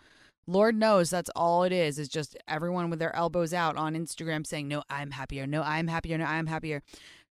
[0.47, 4.47] Lord knows that's all it is, is just everyone with their elbows out on Instagram
[4.47, 5.47] saying, No, I'm happier.
[5.47, 6.19] No, I'm happier.
[6.19, 6.83] No, I'm happier.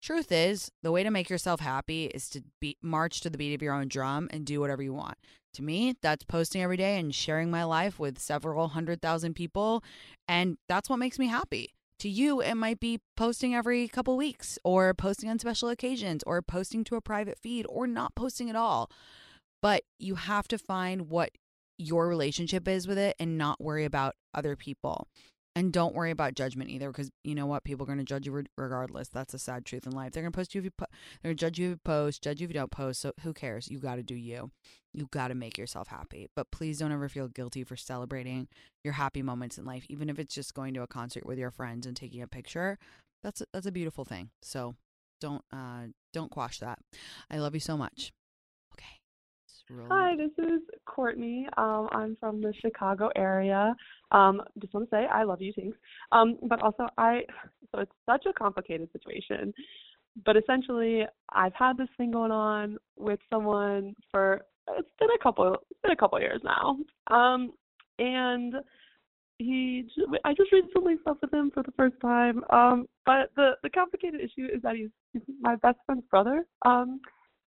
[0.02, 3.54] Truth is, the way to make yourself happy is to be march to the beat
[3.54, 5.18] of your own drum and do whatever you want.
[5.54, 9.84] To me, that's posting every day and sharing my life with several hundred thousand people.
[10.26, 11.74] And that's what makes me happy.
[11.98, 16.40] To you, it might be posting every couple weeks or posting on special occasions or
[16.40, 18.90] posting to a private feed or not posting at all.
[19.60, 21.32] But you have to find what
[21.80, 25.08] your relationship is with it and not worry about other people.
[25.56, 27.64] And don't worry about judgment either, because you know what?
[27.64, 29.08] People are going to judge you regardless.
[29.08, 30.12] That's a sad truth in life.
[30.12, 30.86] They're going to post you if you po-
[31.20, 33.00] they're going to judge you if you post, judge you if you don't post.
[33.00, 33.68] So who cares?
[33.68, 34.52] You got to do you.
[34.94, 36.28] You got to make yourself happy.
[36.36, 38.46] But please don't ever feel guilty for celebrating
[38.84, 41.50] your happy moments in life, even if it's just going to a concert with your
[41.50, 42.78] friends and taking a picture.
[43.24, 44.30] That's a, that's a beautiful thing.
[44.42, 44.76] So
[45.20, 46.78] don't uh don't quash that.
[47.28, 48.12] I love you so much.
[49.88, 51.46] Hi, this is Courtney.
[51.56, 53.74] Um, I'm from the Chicago area.
[54.10, 55.72] Um, just want to say I love you, Tinx.
[56.12, 57.20] Um, but also I,
[57.72, 59.54] so it's such a complicated situation.
[60.24, 64.42] But essentially, I've had this thing going on with someone for
[64.76, 66.76] it's been a couple, it's been a couple years now.
[67.08, 67.52] Um,
[67.98, 68.54] and
[69.38, 69.84] he,
[70.24, 72.42] I just recently slept with him for the first time.
[72.50, 76.44] Um, but the the complicated issue is that he's, he's my best friend's brother.
[76.66, 77.00] Um,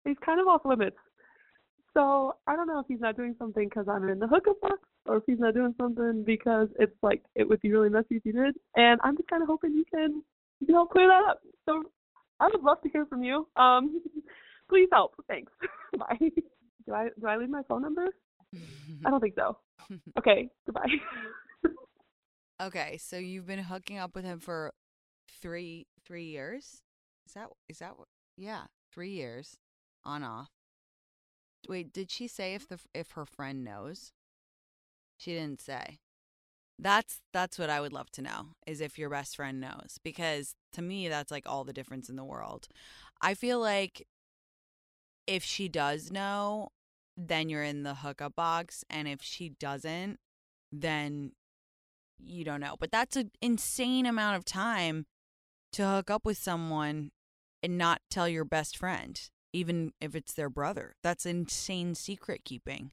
[0.05, 0.97] he's kind of off limits
[1.95, 4.79] so I don't know if he's not doing something because I'm in the hookup box,
[5.07, 8.23] or if he's not doing something because it's like it would be really messy if
[8.25, 8.55] he did.
[8.77, 10.23] And I'm just kind of hoping you can
[10.61, 11.41] you can help clear that up.
[11.67, 11.83] So
[12.41, 13.47] I would love to hear from you.
[13.57, 14.01] Um,
[14.69, 15.15] please help.
[15.29, 15.53] Thanks.
[15.99, 16.31] Bye.
[16.87, 18.07] Do I do I leave my phone number?
[19.05, 19.59] I don't think so.
[20.19, 20.49] Okay.
[20.65, 20.87] Goodbye.
[22.63, 24.73] okay, so you've been hooking up with him for
[25.41, 26.83] three three years.
[27.27, 27.95] Is that is that?
[28.37, 29.57] Yeah, three years
[30.05, 30.51] on off.
[31.69, 34.13] Wait, did she say if the if her friend knows?
[35.17, 35.99] She didn't say.
[36.79, 40.55] That's that's what I would love to know is if your best friend knows because
[40.73, 42.67] to me that's like all the difference in the world.
[43.21, 44.07] I feel like
[45.27, 46.71] if she does know,
[47.17, 50.19] then you're in the hookup box and if she doesn't,
[50.73, 51.33] then
[52.19, 52.77] you don't know.
[52.79, 55.07] But that's an insane amount of time
[55.73, 57.13] to hook up with someone
[57.63, 59.21] and not tell your best friend
[59.53, 60.95] even if it's their brother.
[61.03, 62.93] That's insane secret keeping.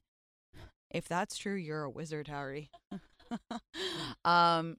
[0.90, 2.70] If that's true, you're a wizard, Harry.
[4.24, 4.76] um,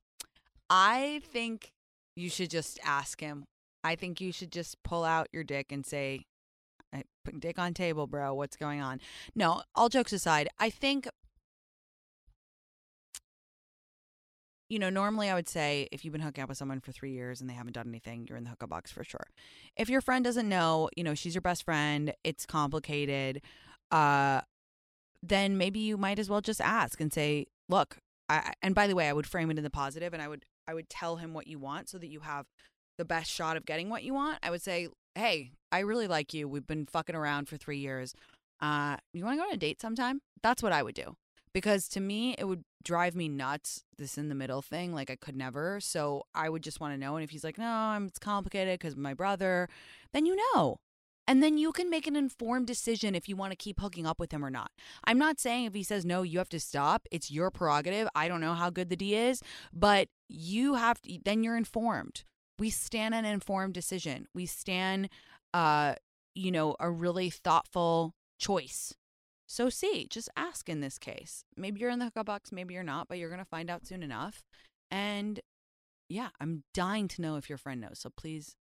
[0.69, 1.71] I think
[2.15, 3.45] you should just ask him.
[3.83, 6.25] I think you should just pull out your dick and say,
[7.39, 8.33] "Dick on table, bro.
[8.33, 8.99] What's going on?"
[9.35, 11.07] No, all jokes aside, I think
[14.71, 17.11] you know, normally I would say if you've been hooking up with someone for three
[17.11, 19.27] years and they haven't done anything, you're in the hookup box for sure.
[19.75, 23.41] If your friend doesn't know, you know, she's your best friend, it's complicated,
[23.91, 24.39] uh,
[25.21, 27.97] then maybe you might as well just ask and say, look,
[28.29, 30.45] I, and by the way, I would frame it in the positive and I would,
[30.69, 32.45] I would tell him what you want so that you have
[32.97, 34.39] the best shot of getting what you want.
[34.41, 36.47] I would say, hey, I really like you.
[36.47, 38.15] We've been fucking around for three years.
[38.61, 40.21] Uh, you want to go on a date sometime?
[40.41, 41.17] That's what I would do
[41.53, 45.15] because to me it would drive me nuts this in the middle thing like i
[45.15, 48.07] could never so i would just want to know and if he's like no i'm
[48.07, 49.69] it's complicated because my brother
[50.13, 50.79] then you know
[51.27, 54.19] and then you can make an informed decision if you want to keep hooking up
[54.19, 54.71] with him or not.
[55.05, 57.07] I'm not saying if he says no, you have to stop.
[57.11, 58.09] It's your prerogative.
[58.15, 62.23] I don't know how good the D is, but you have to, then you're informed.
[62.59, 64.27] We stand an informed decision.
[64.33, 65.09] We stand,
[65.53, 65.95] uh,
[66.35, 68.93] you know, a really thoughtful choice
[69.51, 71.43] so see, just ask in this case.
[71.57, 73.85] Maybe you're in the hookup box, maybe you're not, but you're going to find out
[73.85, 74.45] soon enough.
[74.89, 75.41] And
[76.07, 77.99] yeah, I'm dying to know if your friend knows.
[77.99, 78.55] So please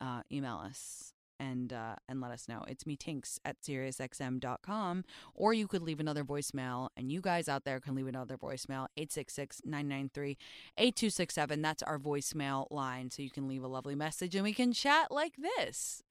[0.00, 2.64] uh, email us and uh, and let us know.
[2.66, 5.04] It's me tinx at SiriusXM.com.
[5.34, 8.86] Or you could leave another voicemail, and you guys out there can leave another voicemail,
[8.98, 11.62] 866-993-8267.
[11.62, 13.10] That's our voicemail line.
[13.10, 16.02] So you can leave a lovely message and we can chat like this.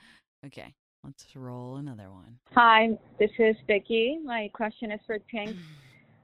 [0.45, 0.75] Okay.
[1.03, 2.37] Let's roll another one.
[2.55, 4.19] Hi, this is Vicky.
[4.23, 5.55] My question is for Tink.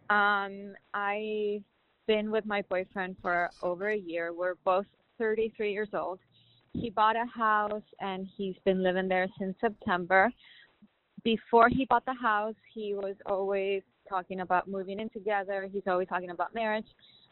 [0.08, 1.64] Um, I've
[2.06, 4.34] been with my boyfriend for over a year.
[4.34, 4.86] We're both
[5.18, 6.20] 33 years old.
[6.74, 10.32] He bought a house and he's been living there since September.
[11.24, 15.68] Before he bought the house, he was always talking about moving in together.
[15.74, 16.86] He's always talking about marriage.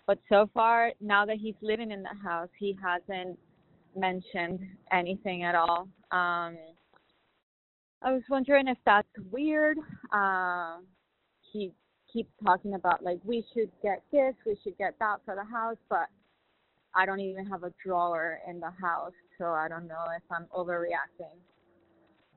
[0.07, 3.37] But so far, now that he's living in the house, he hasn't
[3.95, 5.87] mentioned anything at all.
[6.11, 6.57] Um,
[8.03, 9.77] I was wondering if that's weird.
[10.11, 10.77] Uh,
[11.51, 11.71] he
[12.11, 15.77] keeps talking about like we should get this, we should get that for the house,
[15.89, 16.07] but
[16.95, 20.45] I don't even have a drawer in the house, so I don't know if I'm
[20.55, 21.37] overreacting.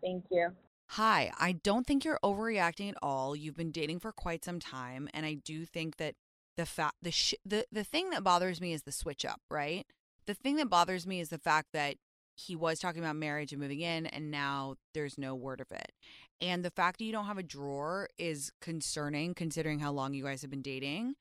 [0.03, 0.51] Thank you.
[0.91, 3.35] Hi, I don't think you're overreacting at all.
[3.35, 6.15] You've been dating for quite some time, and I do think that
[6.57, 9.85] the fact the sh- the the thing that bothers me is the switch up, right?
[10.27, 11.97] The thing that bothers me is the fact that
[12.37, 15.93] he was talking about marriage and moving in, and now there's no word of it.
[16.41, 20.25] And the fact that you don't have a drawer is concerning, considering how long you
[20.25, 21.15] guys have been dating.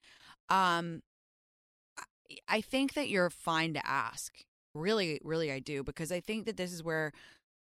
[0.49, 1.01] Um,
[2.47, 4.33] I think that you're fine to ask.
[4.73, 7.13] Really, really, I do because I think that this is where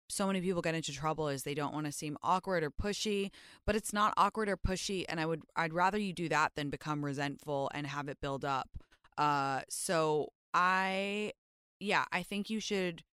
[0.10, 3.32] so many people get into trouble is they don't want to seem awkward or pushy
[3.66, 6.70] but it's not awkward or pushy and i would i'd rather you do that than
[6.70, 8.70] become resentful and have it build up
[9.18, 11.32] uh so i
[11.80, 13.04] yeah i think you should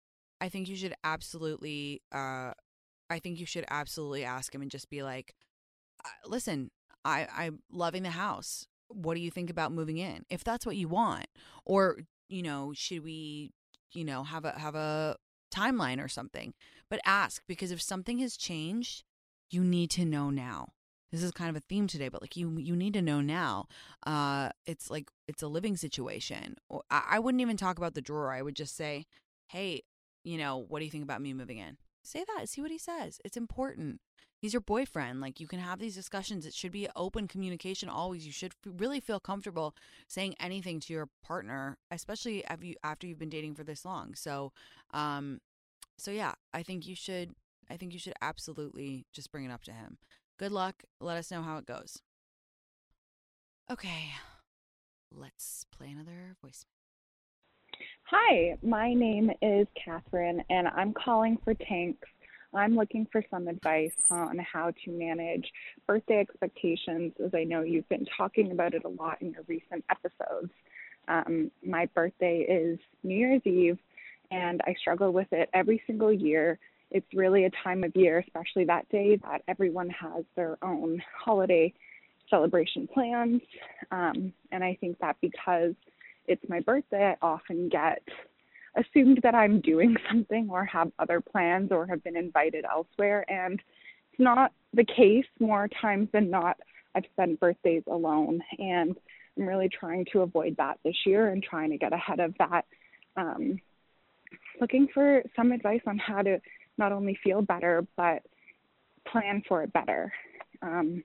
[0.40, 2.52] i think you should absolutely uh
[3.08, 5.34] i think you should absolutely ask him and just be like
[6.26, 6.70] listen
[7.04, 10.76] i i'm loving the house what do you think about moving in if that's what
[10.76, 11.26] you want
[11.64, 13.50] or you know should we
[13.92, 15.16] you know have a have a
[15.54, 16.54] timeline or something
[16.90, 19.04] but ask because if something has changed,
[19.50, 20.72] you need to know now.
[21.12, 23.66] This is kind of a theme today, but like you you need to know now.
[24.06, 26.56] Uh it's like it's a living situation.
[26.90, 28.32] I, I wouldn't even talk about the drawer.
[28.32, 29.06] I would just say,
[29.48, 29.82] "Hey,
[30.24, 32.78] you know, what do you think about me moving in?" Say that, see what he
[32.78, 33.20] says.
[33.24, 34.00] It's important.
[34.38, 35.20] He's your boyfriend.
[35.20, 36.46] Like you can have these discussions.
[36.46, 38.24] It should be open communication always.
[38.24, 39.74] You should really feel comfortable
[40.08, 44.14] saying anything to your partner, especially after you after you've been dating for this long.
[44.14, 44.52] So,
[44.94, 45.40] um,
[45.98, 47.34] so yeah, I think you should
[47.70, 49.98] I think you should absolutely just bring it up to him.
[50.38, 50.84] Good luck.
[51.00, 52.00] Let us know how it goes.
[53.70, 54.12] Okay.
[55.12, 56.64] Let's play another voice.
[58.12, 61.94] Hi, my name is Catherine and I'm calling for Tinx.
[62.52, 65.48] I'm looking for some advice on how to manage
[65.86, 69.84] birthday expectations, as I know you've been talking about it a lot in your recent
[69.88, 70.50] episodes.
[71.06, 73.78] Um, my birthday is New Year's Eve,
[74.32, 76.58] and I struggle with it every single year.
[76.90, 81.72] It's really a time of year, especially that day, that everyone has their own holiday
[82.28, 83.40] celebration plans.
[83.92, 85.74] Um, and I think that because
[86.30, 88.02] it's my birthday, I often get
[88.76, 93.24] assumed that I'm doing something or have other plans or have been invited elsewhere.
[93.28, 93.60] And
[94.12, 95.26] it's not the case.
[95.38, 96.56] More times than not,
[96.94, 98.40] I've spent birthdays alone.
[98.58, 98.96] And
[99.36, 102.64] I'm really trying to avoid that this year and trying to get ahead of that
[103.16, 103.60] um,
[104.60, 106.40] looking for some advice on how to
[106.78, 108.22] not only feel better but
[109.10, 110.12] plan for it better.
[110.62, 111.02] Um,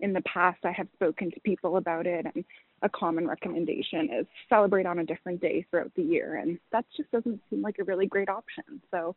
[0.00, 2.44] in the past, I have spoken to people about it, and
[2.82, 7.10] a common recommendation is celebrate on a different day throughout the year, and that just
[7.10, 8.80] doesn't seem like a really great option.
[8.90, 9.14] So,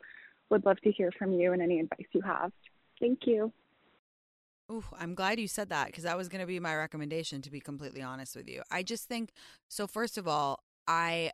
[0.49, 2.51] would love to hear from you and any advice you have.
[2.99, 3.51] Thank you.
[4.71, 7.51] Ooh, I'm glad you said that because that was going to be my recommendation, to
[7.51, 8.61] be completely honest with you.
[8.71, 9.31] I just think
[9.67, 9.87] so.
[9.87, 11.31] First of all, I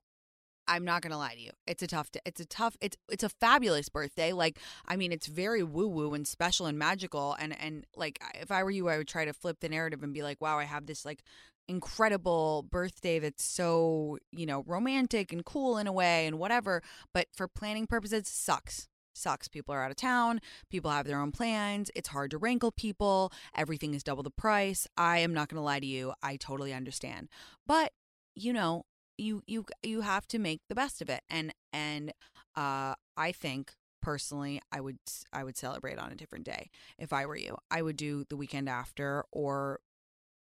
[0.69, 1.49] I'm not gonna lie to you.
[1.65, 2.09] It's a tough.
[2.25, 2.77] It's a tough.
[2.79, 4.33] It's it's a fabulous birthday.
[4.33, 7.35] Like I mean, it's very woo woo and special and magical.
[7.39, 10.13] And and like if I were you, I would try to flip the narrative and
[10.13, 11.23] be like, wow, I have this like
[11.69, 16.81] incredible birthday that's so you know romantic and cool in a way and whatever.
[17.13, 18.87] But for planning purposes, sucks
[19.19, 19.47] sucks.
[19.47, 20.39] People are out of town.
[20.69, 21.91] People have their own plans.
[21.93, 23.31] It's hard to wrangle people.
[23.55, 24.87] Everything is double the price.
[24.97, 26.13] I am not going to lie to you.
[26.23, 27.27] I totally understand.
[27.67, 27.91] But,
[28.33, 28.85] you know,
[29.19, 32.13] you you you have to make the best of it and and
[32.55, 34.97] uh i think personally i would
[35.33, 38.37] i would celebrate on a different day if i were you i would do the
[38.37, 39.81] weekend after or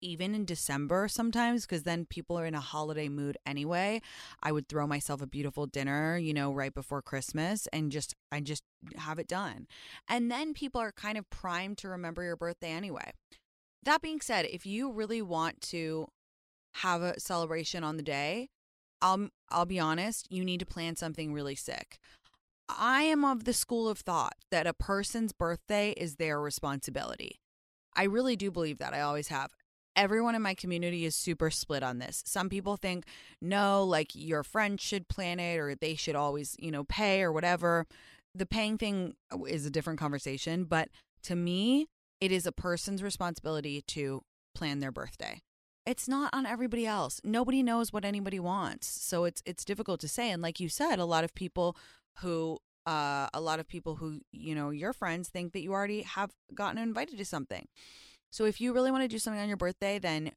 [0.05, 4.01] even in December sometimes because then people are in a holiday mood anyway.
[4.43, 8.39] I would throw myself a beautiful dinner, you know, right before Christmas and just I
[8.39, 8.63] just
[8.97, 9.67] have it done.
[10.07, 13.11] And then people are kind of primed to remember your birthday anyway.
[13.83, 16.07] That being said, if you really want to
[16.75, 18.49] have a celebration on the day,
[19.01, 21.99] I'll I'll be honest, you need to plan something really sick.
[22.67, 27.39] I am of the school of thought that a person's birthday is their responsibility.
[27.95, 28.93] I really do believe that.
[28.93, 29.51] I always have.
[29.95, 32.21] Everyone in my community is super split on this.
[32.25, 33.05] Some people think,
[33.41, 37.31] no, like your friends should plan it or they should always, you know, pay or
[37.31, 37.85] whatever.
[38.33, 39.15] The paying thing
[39.47, 40.89] is a different conversation, but
[41.23, 41.87] to me,
[42.19, 44.21] it is a person's responsibility to
[44.53, 45.41] plan their birthday
[45.85, 47.21] it's not on everybody else.
[47.23, 48.87] Nobody knows what anybody wants.
[48.87, 51.77] So it's it's difficult to say and like you said a lot of people
[52.19, 56.01] who uh a lot of people who you know your friends think that you already
[56.01, 57.67] have gotten invited to something.
[58.35, 60.33] So if you really want to do something on your birthday, then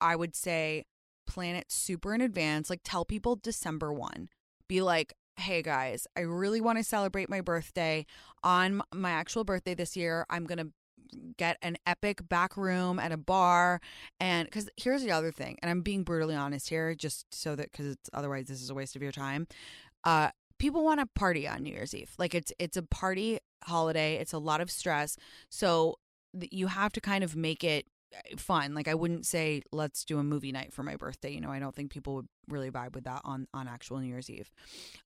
[0.00, 0.86] I would say
[1.28, 2.68] plan it super in advance.
[2.68, 4.28] Like tell people December 1.
[4.68, 8.06] Be like, hey guys, I really want to celebrate my birthday
[8.42, 10.26] on my actual birthday this year.
[10.28, 10.72] I'm going to
[11.36, 13.80] get an epic back room at a bar
[14.18, 17.72] and because here's the other thing and i'm being brutally honest here just so that
[17.72, 19.46] because otherwise this is a waste of your time
[20.04, 20.28] uh
[20.58, 24.34] people want to party on new year's eve like it's it's a party holiday it's
[24.34, 25.16] a lot of stress
[25.48, 25.94] so
[26.50, 30.18] you have to kind of make it eh, fun like i wouldn't say let's do
[30.18, 32.94] a movie night for my birthday you know i don't think people would really vibe
[32.94, 34.50] with that on on actual new year's eve.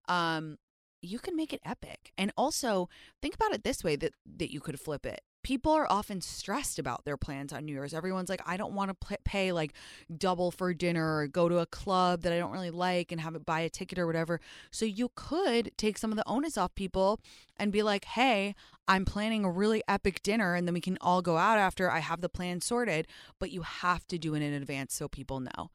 [0.08, 0.58] Um
[1.04, 2.88] you can make it epic and also
[3.20, 6.78] think about it this way that that you could flip it people are often stressed
[6.78, 7.94] about their plans on New Year's.
[7.94, 9.74] Everyone's like, I don't want to pay like
[10.16, 13.34] double for dinner or go to a club that I don't really like and have
[13.34, 14.40] it buy a ticket or whatever.
[14.70, 17.20] So you could take some of the onus off people
[17.56, 18.54] and be like, hey,
[18.86, 21.98] I'm planning a really epic dinner and then we can all go out after I
[21.98, 23.06] have the plan sorted.
[23.38, 25.70] But you have to do it in advance so people know.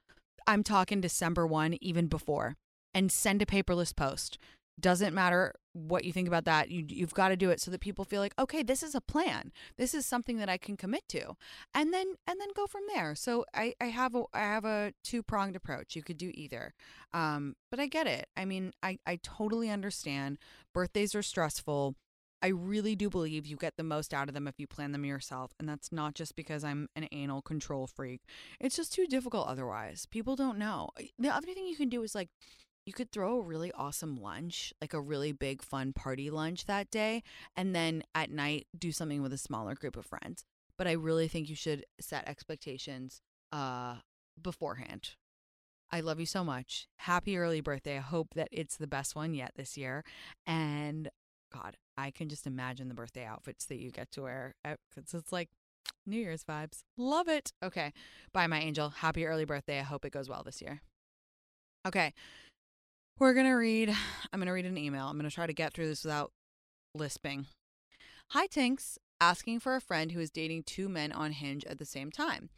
[0.46, 2.56] I'm talking December 1, even before,
[2.94, 4.38] and send a paperless post
[4.80, 7.82] doesn't matter what you think about that you you've got to do it so that
[7.82, 11.04] people feel like okay this is a plan this is something that i can commit
[11.08, 11.36] to
[11.74, 14.94] and then and then go from there so i i have a i have a
[15.04, 16.74] two pronged approach you could do either
[17.14, 20.38] um but i get it i mean i i totally understand
[20.74, 21.96] birthdays are stressful
[22.42, 25.06] I really do believe you get the most out of them if you plan them
[25.06, 25.54] yourself.
[25.60, 28.22] And that's not just because I'm an anal control freak.
[28.60, 30.06] It's just too difficult otherwise.
[30.06, 30.90] People don't know.
[31.18, 32.30] The other thing you can do is like
[32.88, 36.90] you could throw a really awesome lunch, like a really big fun party lunch that
[36.90, 37.22] day,
[37.56, 40.46] and then at night do something with a smaller group of friends.
[40.78, 43.22] But I really think you should set expectations
[43.52, 43.96] uh
[44.42, 45.12] beforehand.
[45.92, 46.88] I love you so much.
[47.00, 47.98] Happy early birthday.
[47.98, 50.04] I hope that it's the best one yet this year.
[50.46, 51.10] And
[51.54, 54.56] God, I can just imagine the birthday outfits that you get to wear.
[54.66, 55.50] It's, it's like
[56.06, 56.84] New Year's vibes.
[56.98, 57.52] Love it.
[57.64, 57.94] Okay.
[58.34, 58.90] Bye, my angel.
[58.90, 59.80] Happy early birthday.
[59.80, 60.82] I hope it goes well this year.
[61.86, 62.14] Okay.
[63.20, 63.90] We're going to read,
[64.34, 65.08] I'm going to read an email.
[65.08, 66.32] I'm going to try to get through this without
[66.94, 67.48] lisping.
[68.30, 68.98] Hi, Tinx.
[69.20, 72.50] Asking for a friend who is dating two men on Hinge at the same time.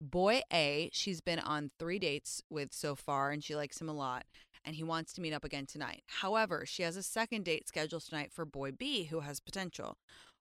[0.00, 3.92] Boy A, she's been on three dates with so far and she likes him a
[3.92, 4.24] lot,
[4.64, 6.02] and he wants to meet up again tonight.
[6.06, 9.98] However, she has a second date scheduled tonight for boy B who has potential.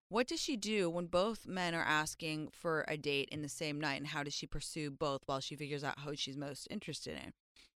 [0.08, 3.82] What does she do when both men are asking for a date in the same
[3.82, 7.18] night, and how does she pursue both while she figures out who she's most interested
[7.18, 7.34] in?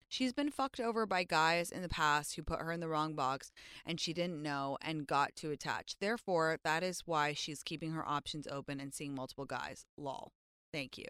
[0.09, 3.15] She's been fucked over by guys in the past who put her in the wrong
[3.15, 3.53] box
[3.85, 6.01] and she didn't know and got too attached.
[6.01, 9.85] Therefore, that is why she's keeping her options open and seeing multiple guys.
[9.99, 10.33] Lol.
[10.73, 11.07] Thank you.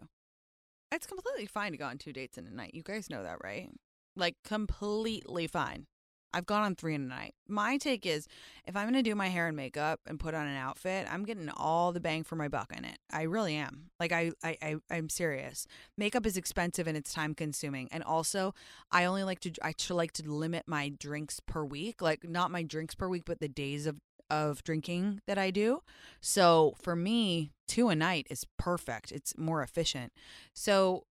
[0.91, 2.73] It's completely fine to go on two dates in a night.
[2.73, 3.69] You guys know that, right?
[4.15, 5.85] Like, completely fine.
[6.33, 7.33] I've gone on three in a night.
[7.47, 8.27] My take is
[8.65, 11.23] if I'm going to do my hair and makeup and put on an outfit, I'm
[11.23, 12.97] getting all the bang for my buck in it.
[13.11, 13.89] I really am.
[13.99, 15.65] Like I, I, I I'm serious.
[15.97, 17.89] Makeup is expensive and it's time consuming.
[17.91, 18.53] And also,
[18.91, 22.01] I only like to I like to limit my drinks per week.
[22.01, 23.99] Like not my drinks per week, but the days of
[24.29, 25.81] of drinking that I do.
[26.21, 29.11] So for me, two a night is perfect.
[29.11, 30.13] It's more efficient.
[30.53, 31.05] So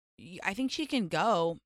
[0.42, 1.58] I think she can go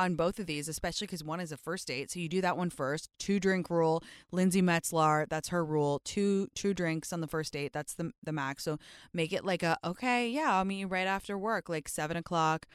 [0.00, 2.10] on both of these, especially because one is a first date.
[2.10, 3.10] So you do that one first.
[3.18, 4.02] Two drink rule.
[4.32, 6.00] Lindsay Metselaar, that's her rule.
[6.04, 7.72] Two two drinks on the first date.
[7.74, 8.64] That's the the max.
[8.64, 8.78] So
[9.12, 12.66] make it like a okay, yeah, I'll meet you right after work, like seven o'clock.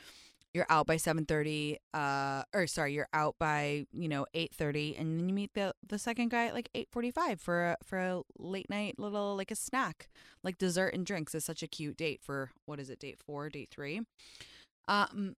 [0.53, 1.79] You're out by seven thirty.
[1.95, 5.73] Uh, or sorry, you're out by you know eight thirty, and then you meet the
[5.85, 9.35] the second guy at like eight forty five for a, for a late night little
[9.35, 10.09] like a snack,
[10.43, 11.33] like dessert and drinks.
[11.33, 12.99] Is such a cute date for what is it?
[12.99, 14.01] Date four, date three.
[14.87, 15.35] Um,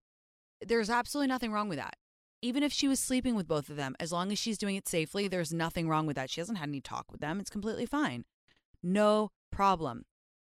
[0.65, 1.95] there's absolutely nothing wrong with that.
[2.41, 4.87] Even if she was sleeping with both of them, as long as she's doing it
[4.87, 6.29] safely, there's nothing wrong with that.
[6.29, 7.39] She hasn't had any talk with them.
[7.39, 8.25] It's completely fine.
[8.83, 10.05] No problem.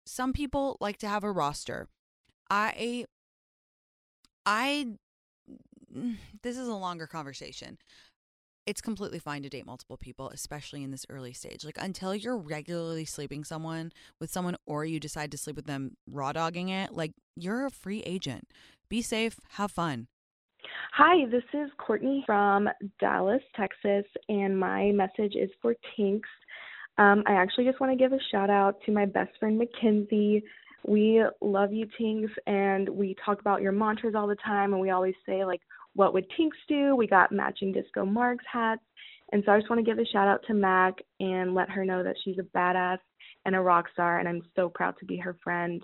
[0.06, 1.88] Some people like to have a roster.
[2.50, 3.06] I
[4.46, 4.98] I
[6.44, 7.78] this is a longer conversation.
[8.68, 11.66] It's completely fine to date multiple people, especially in this early stage.
[11.66, 15.98] Like until you're regularly sleeping someone with someone or you decide to sleep with them
[16.08, 18.48] raw dogging it, like you're a free agent.
[18.88, 20.08] Be safe, have fun.
[20.94, 26.22] Hi, this is Courtney from Dallas, Texas, and my message is for Tinx.
[26.98, 30.44] Um, I actually just want to give a shout out to my best friend Mackenzie.
[30.86, 34.92] We love you, Tinx, and we talk about your mantras all the time, and we
[34.92, 35.62] always say, like,
[35.96, 36.96] what would Tinx do?
[36.96, 38.82] We got matching Disco Marks hats.
[39.32, 41.86] And so I just want to give a shout out to Mac and let her
[41.86, 43.00] know that she's a badass
[43.46, 45.84] and a rock star, and I'm so proud to be her friend.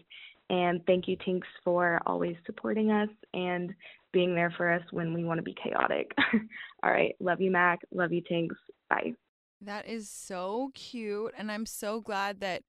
[0.49, 3.73] And thank you, Tinx, for always supporting us and
[4.13, 6.11] being there for us when we want to be chaotic.
[6.83, 7.15] All right.
[7.19, 7.79] Love you, Mac.
[7.91, 8.49] Love you, Tinx.
[8.89, 9.13] Bye.
[9.61, 11.33] That is so cute.
[11.37, 12.61] And I'm so glad that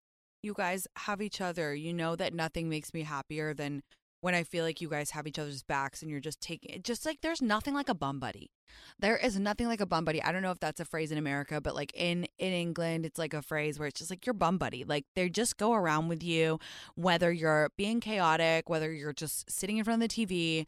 [0.43, 1.75] you guys have each other.
[1.75, 3.83] You know that nothing makes me happier than
[4.21, 6.85] when I feel like you guys have each other's backs and you're just taking it.
[6.85, 8.51] Just like there's nothing like a bum buddy.
[8.99, 10.23] There is nothing like a bum buddy.
[10.23, 13.19] I don't know if that's a phrase in America, but like in in England, it's
[13.19, 14.85] like a phrase where it's just like your bum buddy.
[14.85, 16.59] Like they just go around with you,
[16.95, 20.67] whether you're being chaotic, whether you're just sitting in front of the TV.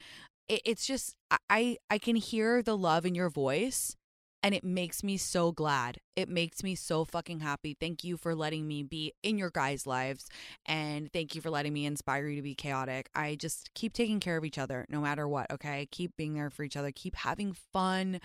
[0.49, 1.15] It, it's just
[1.49, 3.97] I I can hear the love in your voice
[4.43, 5.99] and it makes me so glad.
[6.17, 7.77] It makes me so fucking happy.
[7.79, 10.29] Thank you for letting me be in your guys' lives
[10.67, 13.11] and thank you for letting me inspire you to be chaotic.
[13.15, 15.89] I just keep taking care of each other no matter what, okay?
[15.91, 18.21] Keep being there for each other, keep having fun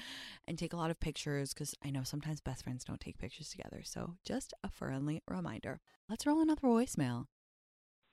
[0.47, 3.49] and take a lot of pictures cuz I know sometimes best friends don't take pictures
[3.49, 3.81] together.
[3.83, 5.81] So, just a friendly reminder.
[6.09, 7.27] Let's roll another voicemail.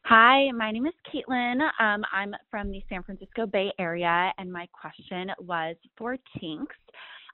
[0.07, 1.61] Hi, my name is Caitlin.
[1.78, 6.66] Um, I'm from the San Francisco Bay Area, and my question was for Tinx.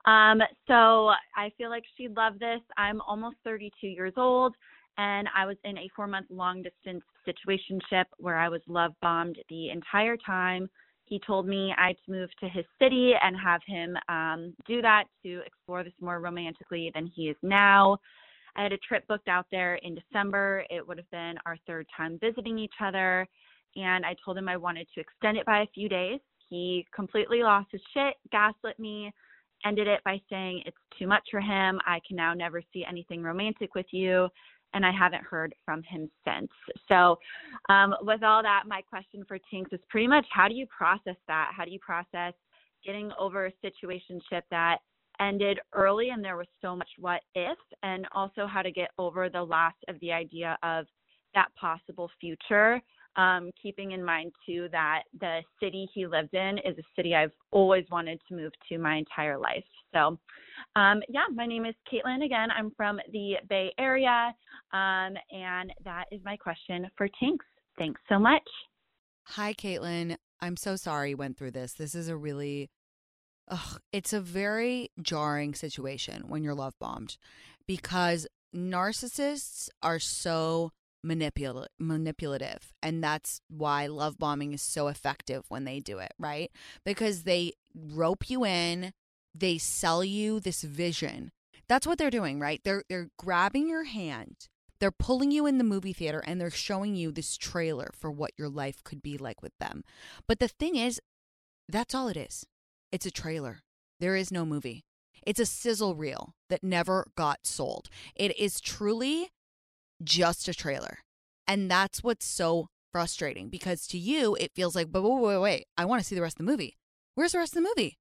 [0.04, 2.60] Um, so I feel like she'd love this.
[2.76, 4.54] I'm almost 32 years old,
[4.96, 9.38] and I was in a four month long distance situationship where I was love bombed
[9.48, 10.68] the entire time.
[11.04, 15.40] He told me I'd move to his city and have him um, do that to
[15.46, 17.98] explore this more romantically than he is now.
[18.56, 20.64] I had a trip booked out there in December.
[20.68, 23.26] It would have been our third time visiting each other.
[23.76, 26.20] And I told him I wanted to extend it by a few days.
[26.50, 29.12] He completely lost his shit, gaslit me,
[29.64, 31.80] ended it by saying it's too much for him.
[31.86, 34.28] I can now never see anything romantic with you.
[34.74, 36.50] And I haven't heard from him since.
[36.88, 37.18] So,
[37.70, 41.16] um, with all that, my question for Tinx is pretty much how do you process
[41.26, 41.52] that?
[41.56, 42.34] How do you process
[42.84, 44.78] getting over a situationship that
[45.20, 49.28] ended early and there was so much what if, and also how to get over
[49.28, 50.86] the loss of the idea of
[51.34, 52.80] that possible future
[53.18, 57.32] um, keeping in mind too that the city he lived in is a city I've
[57.50, 59.64] always wanted to move to my entire life.
[59.92, 60.18] So,
[60.76, 62.24] um, yeah, my name is Caitlin.
[62.24, 64.32] Again, I'm from the Bay Area,
[64.72, 67.38] um, and that is my question for Tinx.
[67.76, 68.42] Thanks so much.
[69.24, 70.16] Hi, Caitlin.
[70.40, 71.72] I'm so sorry you went through this.
[71.72, 72.70] This is a really,
[73.48, 77.16] ugh, it's a very jarring situation when you're love bombed
[77.66, 80.70] because narcissists are so
[81.02, 86.50] manipulative manipulative and that's why love bombing is so effective when they do it right?
[86.84, 88.92] Because they rope you in
[89.34, 91.30] they sell you this vision.
[91.68, 92.60] That's what they're doing right?
[92.64, 94.48] They're they're grabbing your hand
[94.80, 98.32] they're pulling you in the movie theater and they're showing you this trailer for what
[98.36, 99.82] your life could be like with them.
[100.26, 101.00] But the thing is
[101.68, 102.46] that's all it is.
[102.92, 103.62] It's a trailer.
[104.00, 104.84] There is no movie.
[105.26, 107.88] It's a sizzle reel that never got sold.
[108.14, 109.30] It is truly
[110.02, 110.98] just a trailer.
[111.46, 115.66] And that's what's so frustrating because to you, it feels like, but wait, wait, wait,
[115.76, 116.76] I want to see the rest of the movie.
[117.14, 117.98] Where's the rest of the movie?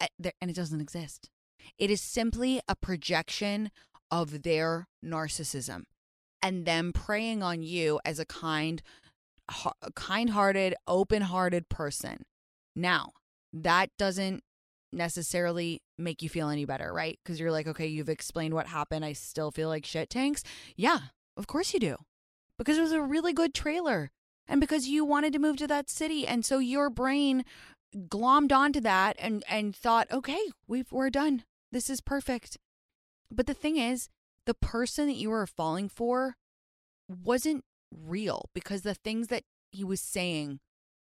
[0.00, 1.30] Eh, and it doesn't exist.
[1.78, 3.70] It is simply a projection
[4.10, 5.84] of their narcissism
[6.42, 8.82] and them preying on you as a kind,
[9.94, 12.24] kind-hearted, open-hearted person.
[12.74, 13.10] Now,
[13.52, 14.42] that doesn't
[14.92, 17.18] necessarily make you feel any better, right?
[17.22, 19.04] Because you're like, okay, you've explained what happened.
[19.04, 20.42] I still feel like shit Tinx.
[20.76, 20.98] Yeah,
[21.36, 21.96] of course you do.
[22.58, 24.10] Because it was a really good trailer.
[24.46, 26.26] And because you wanted to move to that city.
[26.26, 27.44] And so your brain
[27.96, 31.44] glommed onto that and, and thought, okay, we've, we're done.
[31.70, 32.58] This is perfect.
[33.30, 34.08] But the thing is,
[34.46, 36.36] the person that you were falling for
[37.08, 40.60] wasn't real because the things that he was saying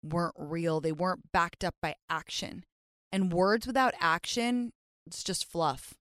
[0.02, 0.80] weren't real.
[0.80, 2.64] They weren't backed up by action.
[3.10, 4.72] And words without action,
[5.08, 5.94] it's just fluff.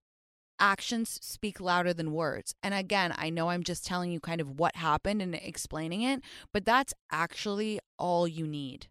[0.59, 2.53] Actions speak louder than words.
[2.61, 6.21] And again, I know I'm just telling you kind of what happened and explaining it,
[6.53, 8.87] but that's actually all you need.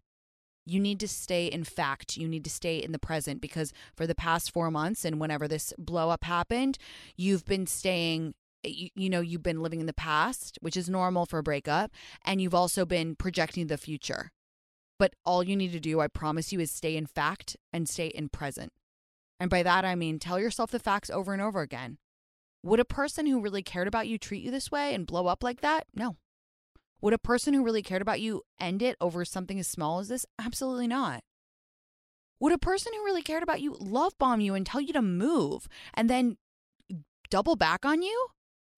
[0.65, 2.17] You need to stay in fact.
[2.17, 5.47] You need to stay in the present because for the past four months and whenever
[5.47, 6.77] this blow up happened,
[7.15, 11.25] you've been staying you, you, know you've been living in the past which is normal
[11.25, 11.91] for a breakup
[12.25, 14.31] and you've also been projecting the future
[14.99, 18.07] but all you need to do, I promise you, is stay in fact and stay
[18.07, 18.73] in present.
[19.39, 21.97] And by that, I mean tell yourself the facts over and over again.
[22.63, 25.43] Would a person who really cared about you treat you this way and blow up
[25.43, 25.85] like that?
[25.93, 26.17] No.
[27.01, 30.09] Would a person who really cared about you end it over something as small as
[30.09, 30.25] this?
[30.39, 31.21] Absolutely not.
[32.39, 35.01] Would a person who really cared about you love bomb you and tell you to
[35.01, 36.37] move and then
[37.29, 38.27] double back on you?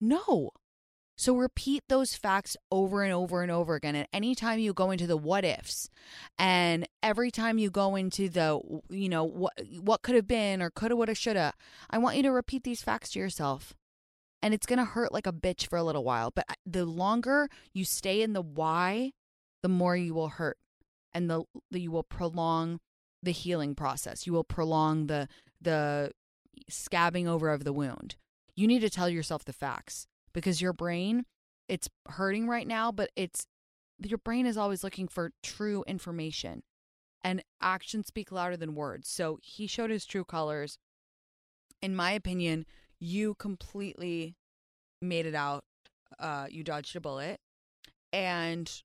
[0.00, 0.50] No.
[1.20, 3.94] So repeat those facts over and over and over again.
[3.94, 5.90] And anytime you go into the what ifs
[6.38, 8.58] and every time you go into the,
[8.88, 9.52] you know, what,
[9.82, 11.52] what could have been or coulda, woulda, shoulda,
[11.90, 13.74] I want you to repeat these facts to yourself.
[14.42, 16.32] And it's going to hurt like a bitch for a little while.
[16.34, 19.12] But uh, the longer you stay in the why,
[19.62, 20.56] the more you will hurt
[21.12, 22.80] and the, the you will prolong
[23.22, 24.26] the healing process.
[24.26, 25.28] You will prolong the,
[25.60, 26.12] the
[26.70, 28.16] scabbing over of the wound.
[28.56, 31.24] You need to tell yourself the facts because your brain
[31.70, 33.46] it's hurting right now, but it's
[34.02, 36.64] your brain is always looking for true information
[37.22, 39.08] and actions speak louder than words.
[39.08, 40.78] So he showed his true colors.
[41.80, 42.66] In my opinion,
[42.98, 44.34] you completely
[45.00, 45.64] made it out.
[46.18, 47.38] Uh, you dodged a bullet.
[48.12, 48.82] And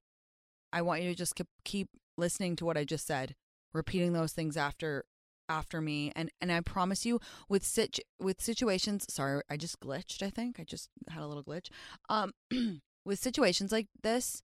[0.72, 3.36] I want you to just keep, keep listening to what I just said,
[3.74, 5.06] repeating those things after
[5.50, 7.20] after me and and I promise you
[7.50, 11.44] with situ- with situations sorry I just glitched I think I just had a little
[11.44, 11.70] glitch
[12.10, 12.34] um
[13.06, 14.42] with situations like this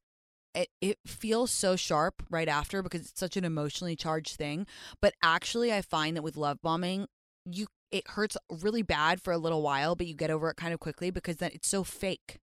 [0.54, 4.68] it, it feels so sharp right after because it's such an emotionally charged thing.
[5.02, 7.08] But actually, I find that with love bombing,
[7.46, 10.74] you it hurts really bad for a little while, but you get over it kind
[10.74, 12.40] of quickly because then it's so fake.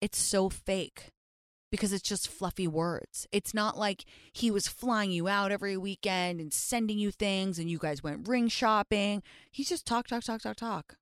[0.00, 1.10] It's so fake
[1.72, 3.26] because it's just fluffy words.
[3.32, 7.70] It's not like he was flying you out every weekend and sending you things and
[7.70, 9.22] you guys went ring shopping.
[9.50, 10.96] He just talk, talk, talk, talk, talk.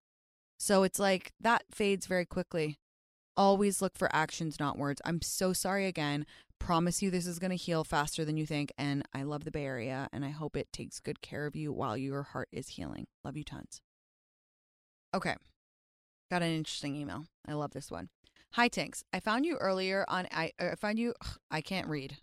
[0.61, 2.79] So it's like that fades very quickly.
[3.37, 5.03] Always look for actions, not words.
[5.05, 6.25] I'm so sorry again.
[6.61, 8.73] Promise you this is going to heal faster than you think.
[8.79, 11.73] And I love the Bay Area and I hope it takes good care of you
[11.73, 13.09] while your heart is healing.
[13.25, 13.81] Love you tons.
[15.12, 15.35] Okay.
[16.31, 17.25] Got an interesting email.
[17.49, 18.09] I love this one.
[18.55, 19.05] Hi, Tinx.
[19.12, 20.26] I found you earlier on.
[20.32, 21.14] I, uh, I found you.
[21.24, 22.18] Ugh, I can't read.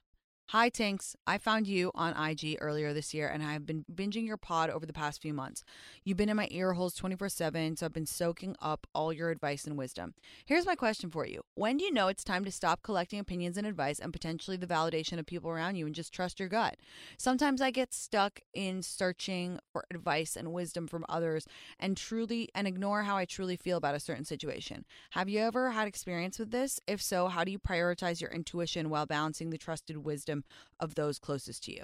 [0.52, 1.14] Hi, Tinx.
[1.28, 4.70] I found you on IG earlier this year and I have been binging your pod
[4.70, 5.62] over the past few months.
[6.06, 9.30] You've been in my ear holes 24 7, so I've been soaking up all your
[9.30, 10.14] advice and wisdom.
[10.45, 13.58] Here's my question for you When do you know it's time to stop collecting opinions
[13.58, 16.78] and advice and potentially the validation of people around you and just trust your gut?
[17.18, 21.45] Sometimes I get stuck in searching for advice and wisdom from others
[21.78, 24.86] and truly and ignore how I truly feel about a certain situation.
[25.10, 26.80] Have you ever had experience with this?
[26.88, 30.36] If so, how do you prioritize your intuition while balancing the trusted wisdom?
[30.79, 31.83] Of those closest to you?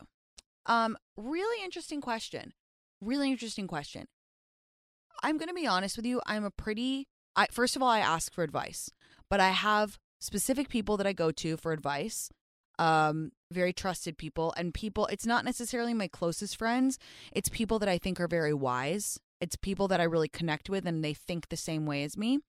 [0.65, 2.53] Um, really interesting question.
[3.01, 4.05] Really interesting question.
[5.21, 6.21] I'm going to be honest with you.
[6.25, 8.91] I'm a pretty, I, first of all, I ask for advice,
[9.29, 12.29] but I have specific people that I go to for advice,
[12.79, 16.97] um, very trusted people, and people, it's not necessarily my closest friends.
[17.31, 19.19] It's people that I think are very wise.
[19.41, 22.39] It's people that I really connect with and they think the same way as me.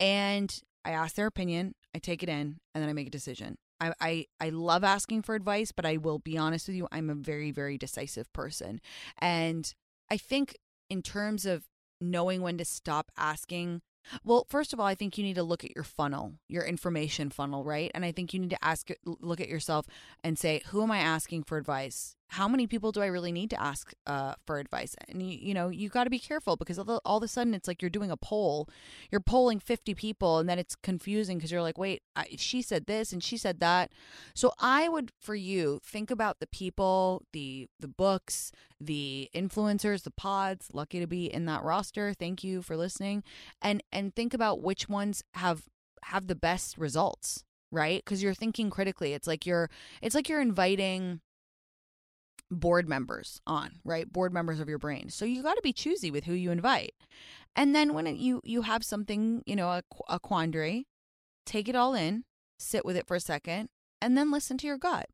[0.00, 3.58] And I ask their opinion, I take it in, and then I make a decision.
[3.80, 7.10] I, I, I love asking for advice, but I will be honest with you, I'm
[7.10, 8.80] a very, very decisive person.
[9.18, 9.72] And
[10.10, 10.56] I think
[10.90, 11.64] in terms of
[12.00, 13.82] knowing when to stop asking
[14.24, 17.30] well, first of all, I think you need to look at your funnel, your information
[17.30, 17.90] funnel, right?
[17.94, 19.86] And I think you need to ask, look at yourself
[20.24, 22.16] and say, who am I asking for advice?
[22.28, 24.94] How many people do I really need to ask uh, for advice?
[25.08, 27.54] And you, you know, you got to be careful because all, all of a sudden
[27.54, 28.68] it's like you're doing a poll,
[29.10, 32.86] you're polling 50 people, and then it's confusing because you're like, wait, I, she said
[32.86, 33.92] this and she said that.
[34.34, 40.10] So I would, for you, think about the people, the the books, the influencers, the
[40.10, 40.68] pods.
[40.72, 42.12] Lucky to be in that roster.
[42.12, 43.24] Thank you for listening,
[43.62, 45.64] and and think about which ones have
[46.04, 49.68] have the best results right because you're thinking critically it's like you're
[50.00, 51.20] it's like you're inviting
[52.50, 54.10] board members on right?
[54.10, 55.10] Board members of your brain.
[55.10, 56.94] So you got to be choosy with who you invite.
[57.56, 60.86] And then when you you have something you know a, a quandary
[61.46, 62.24] take it all in
[62.58, 63.68] sit with it for a second
[64.00, 65.06] and then listen to your gut.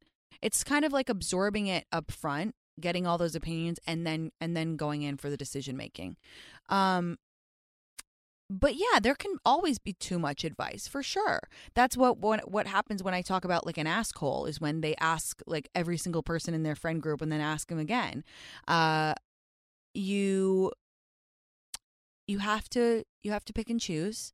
[0.43, 4.57] It's kind of like absorbing it up front getting all those opinions and then and
[4.57, 6.17] then going in for the decision making
[6.69, 7.17] um
[8.51, 11.41] but yeah, there can always be too much advice for sure.
[11.75, 14.95] That's what what what happens when I talk about like an asshole is when they
[15.01, 18.25] ask like every single person in their friend group and then ask them again.
[18.69, 19.15] Uh,
[19.95, 20.73] you
[22.27, 24.33] you have to you have to pick and choose,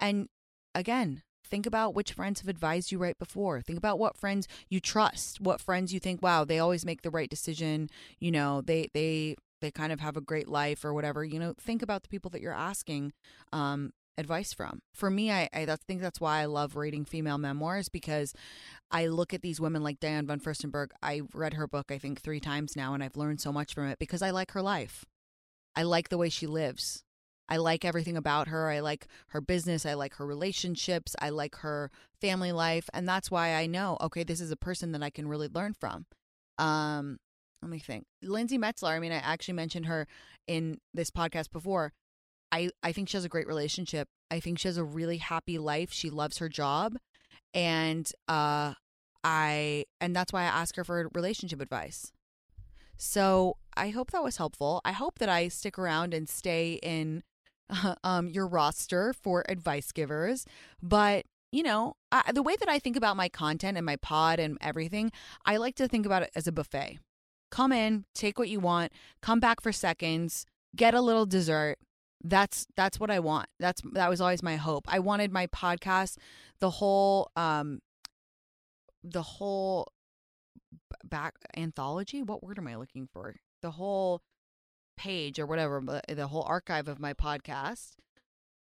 [0.00, 0.28] and
[0.74, 3.60] again, think about which friends have advised you right before.
[3.60, 7.10] Think about what friends you trust, what friends you think, wow, they always make the
[7.10, 7.88] right decision.
[8.18, 11.54] You know, they they they kind of have a great life or whatever, you know,
[11.58, 13.12] think about the people that you're asking
[13.52, 14.82] um, advice from.
[14.92, 18.34] For me, I, I think that's why I love reading female memoirs because
[18.90, 20.90] I look at these women like Diane von Furstenberg.
[21.02, 23.86] I read her book, I think, three times now, and I've learned so much from
[23.86, 25.04] it because I like her life.
[25.76, 27.04] I like the way she lives.
[27.48, 28.70] I like everything about her.
[28.70, 29.86] I like her business.
[29.86, 31.16] I like her relationships.
[31.18, 31.90] I like her
[32.20, 32.90] family life.
[32.92, 35.72] And that's why I know, okay, this is a person that I can really learn
[35.72, 36.04] from.
[36.58, 37.18] Um,
[37.62, 38.06] let me think.
[38.22, 40.06] Lindsay Metselaar, I mean, I actually mentioned her
[40.46, 41.92] in this podcast before.
[42.50, 44.08] I, I think she has a great relationship.
[44.30, 45.92] I think she has a really happy life.
[45.92, 46.96] She loves her job.
[47.54, 48.74] And uh
[49.24, 52.12] I and that's why I ask her for relationship advice.
[52.96, 54.80] So I hope that was helpful.
[54.84, 57.22] I hope that I stick around and stay in
[58.04, 60.44] um your roster for advice givers.
[60.82, 64.38] But you know, I, the way that I think about my content and my pod
[64.38, 65.10] and everything,
[65.46, 66.98] I like to think about it as a buffet
[67.50, 68.92] come in, take what you want,
[69.22, 70.46] come back for seconds,
[70.76, 71.78] get a little dessert,
[72.24, 73.48] that's that's what I want.
[73.60, 74.84] That's that was always my hope.
[74.88, 76.16] I wanted my podcast,
[76.60, 77.80] the whole um
[79.04, 79.92] the whole
[81.04, 82.22] back anthology.
[82.22, 83.36] What word am I looking for?
[83.62, 84.22] The whole
[84.96, 87.92] page or whatever, the whole archive of my podcast.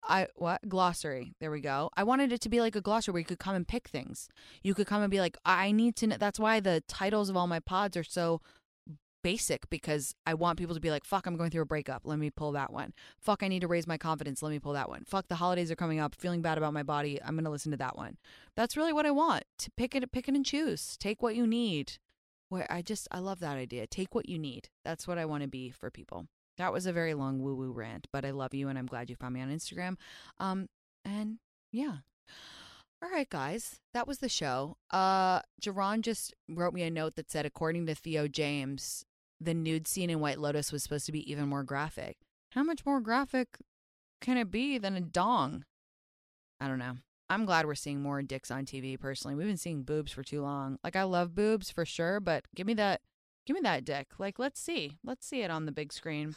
[0.05, 1.35] I what glossary?
[1.41, 1.91] There we go.
[1.97, 4.29] I wanted it to be like a glossary where you could come and pick things.
[4.63, 6.17] You could come and be like, I need to know.
[6.19, 8.41] That's why the titles of all my pods are so
[9.23, 12.03] basic because I want people to be like, fuck, I'm going through a breakup.
[12.05, 12.93] Let me pull that one.
[13.19, 14.43] Fuck, I need to raise my confidence.
[14.43, 15.05] Let me pull that one.
[15.05, 16.15] Fuck, the holidays are coming up.
[16.15, 17.21] Feeling bad about my body.
[17.23, 18.17] I'm going to listen to that one.
[18.57, 20.97] That's really what I want to pick it, pick it and choose.
[20.97, 21.99] Take what you need.
[22.49, 23.87] Where I just, I love that idea.
[23.87, 24.71] Take what you need.
[24.85, 26.29] That's what I want to be for people.
[26.57, 29.11] That was a very long woo woo rant, but I love you and I'm glad
[29.11, 29.97] you found me on Instagram.
[30.39, 30.69] Um,
[31.05, 31.39] and
[31.71, 31.99] yeah.
[33.01, 34.77] All right, guys, that was the show.
[34.91, 39.05] Uh, Jerron just wrote me a note that said, according to Theo James,
[39.41, 42.17] the nude scene in White Lotus was supposed to be even more graphic.
[42.53, 43.59] How much more graphic
[44.21, 45.65] can it be than a dong?
[46.61, 46.95] I don't know.
[47.31, 49.35] I'm glad we're seeing more dicks on TV personally.
[49.35, 50.79] We've been seeing boobs for too long.
[50.83, 53.03] Like I love boobs for sure, but give me that
[53.47, 54.09] give me that dick.
[54.19, 54.97] Like let's see.
[55.05, 56.35] Let's see it on the big screen.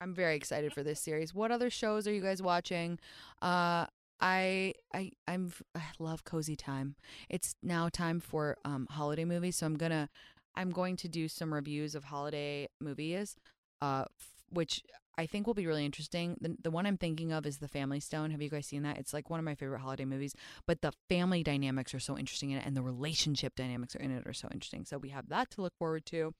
[0.00, 1.34] I'm very excited for this series.
[1.34, 2.98] What other shows are you guys watching?
[3.42, 3.86] Uh
[4.20, 6.94] I I I'm I love cozy time.
[7.28, 10.08] It's now time for um holiday movies, so I'm to
[10.56, 13.36] I'm going to do some reviews of holiday movies,
[13.80, 14.04] uh,
[14.50, 14.82] which
[15.18, 16.36] I think will be really interesting.
[16.40, 18.30] The, the one I'm thinking of is The Family Stone.
[18.32, 18.98] Have you guys seen that?
[18.98, 20.34] It's like one of my favorite holiday movies,
[20.66, 24.10] but the family dynamics are so interesting in it and the relationship dynamics are in
[24.10, 24.84] it are so interesting.
[24.84, 26.34] So we have that to look forward to.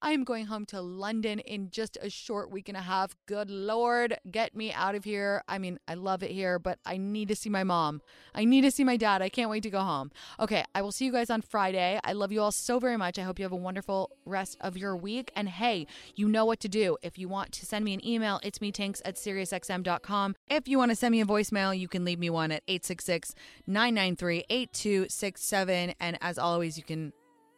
[0.00, 3.16] I am going home to London in just a short week and a half.
[3.26, 5.42] Good Lord, get me out of here.
[5.48, 8.00] I mean, I love it here, but I need to see my mom.
[8.34, 9.22] I need to see my dad.
[9.22, 10.12] I can't wait to go home.
[10.38, 11.98] Okay, I will see you guys on Friday.
[12.04, 13.18] I love you all so very much.
[13.18, 15.32] I hope you have a wonderful rest of your week.
[15.34, 16.96] And hey, you know what to do.
[17.02, 20.36] If you want to send me an email, email, it's me tinx at SiriusXM.com.
[20.48, 23.34] If you want to send me a voicemail, you can leave me one at 866
[23.66, 25.94] 993 8267.
[25.98, 27.12] And as always, you can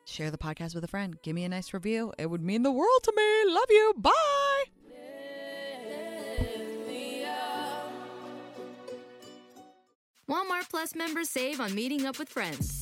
[0.04, 1.16] share the podcast with a friend.
[1.22, 2.12] Give me a nice review.
[2.18, 3.52] It would mean the world to me.
[3.52, 3.94] Love you.
[3.96, 4.64] Bye.
[10.30, 12.81] Walmart Plus members save on meeting up with friends.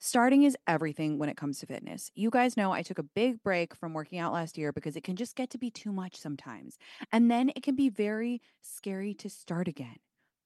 [0.00, 2.10] Starting is everything when it comes to fitness.
[2.14, 5.02] You guys know I took a big break from working out last year because it
[5.02, 6.78] can just get to be too much sometimes.
[7.10, 9.96] And then it can be very scary to start again.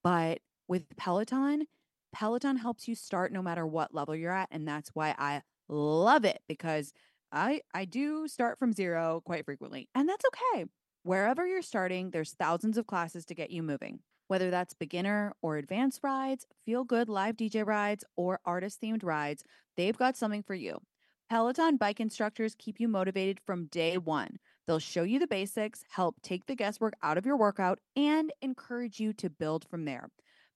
[0.03, 1.67] But with Peloton,
[2.13, 4.49] Peloton helps you start no matter what level you're at.
[4.51, 6.95] And that's why I love it because
[7.31, 9.89] I I do start from zero quite frequently.
[9.95, 10.65] And that's okay.
[11.03, 14.01] Wherever you're starting, there's thousands of classes to get you moving.
[14.29, 19.45] Whether that's beginner or advanced rides, feel good live DJ rides, or artist themed rides,
[19.77, 20.81] they've got something for you.
[21.29, 24.39] Peloton bike instructors keep you motivated from day one.
[24.67, 29.01] They'll show you the basics, help take the guesswork out of your workout, and encourage
[29.01, 30.09] you to build from there.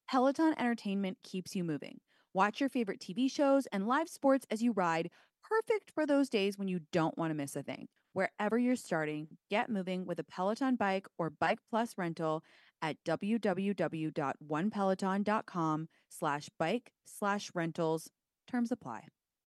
[0.09, 1.99] Peloton Entertainment keeps you moving.
[2.35, 5.11] Watch your favorite TV shows and live sports as you ride,
[5.43, 7.89] perfect for those days when you don't want to miss a thing.
[8.13, 12.43] Wherever you're starting, get moving with a Peloton bike or Bike Plus rental
[12.83, 18.11] at www.onepeloton.com slash bike slash rentals.
[18.47, 19.09] Terms apply.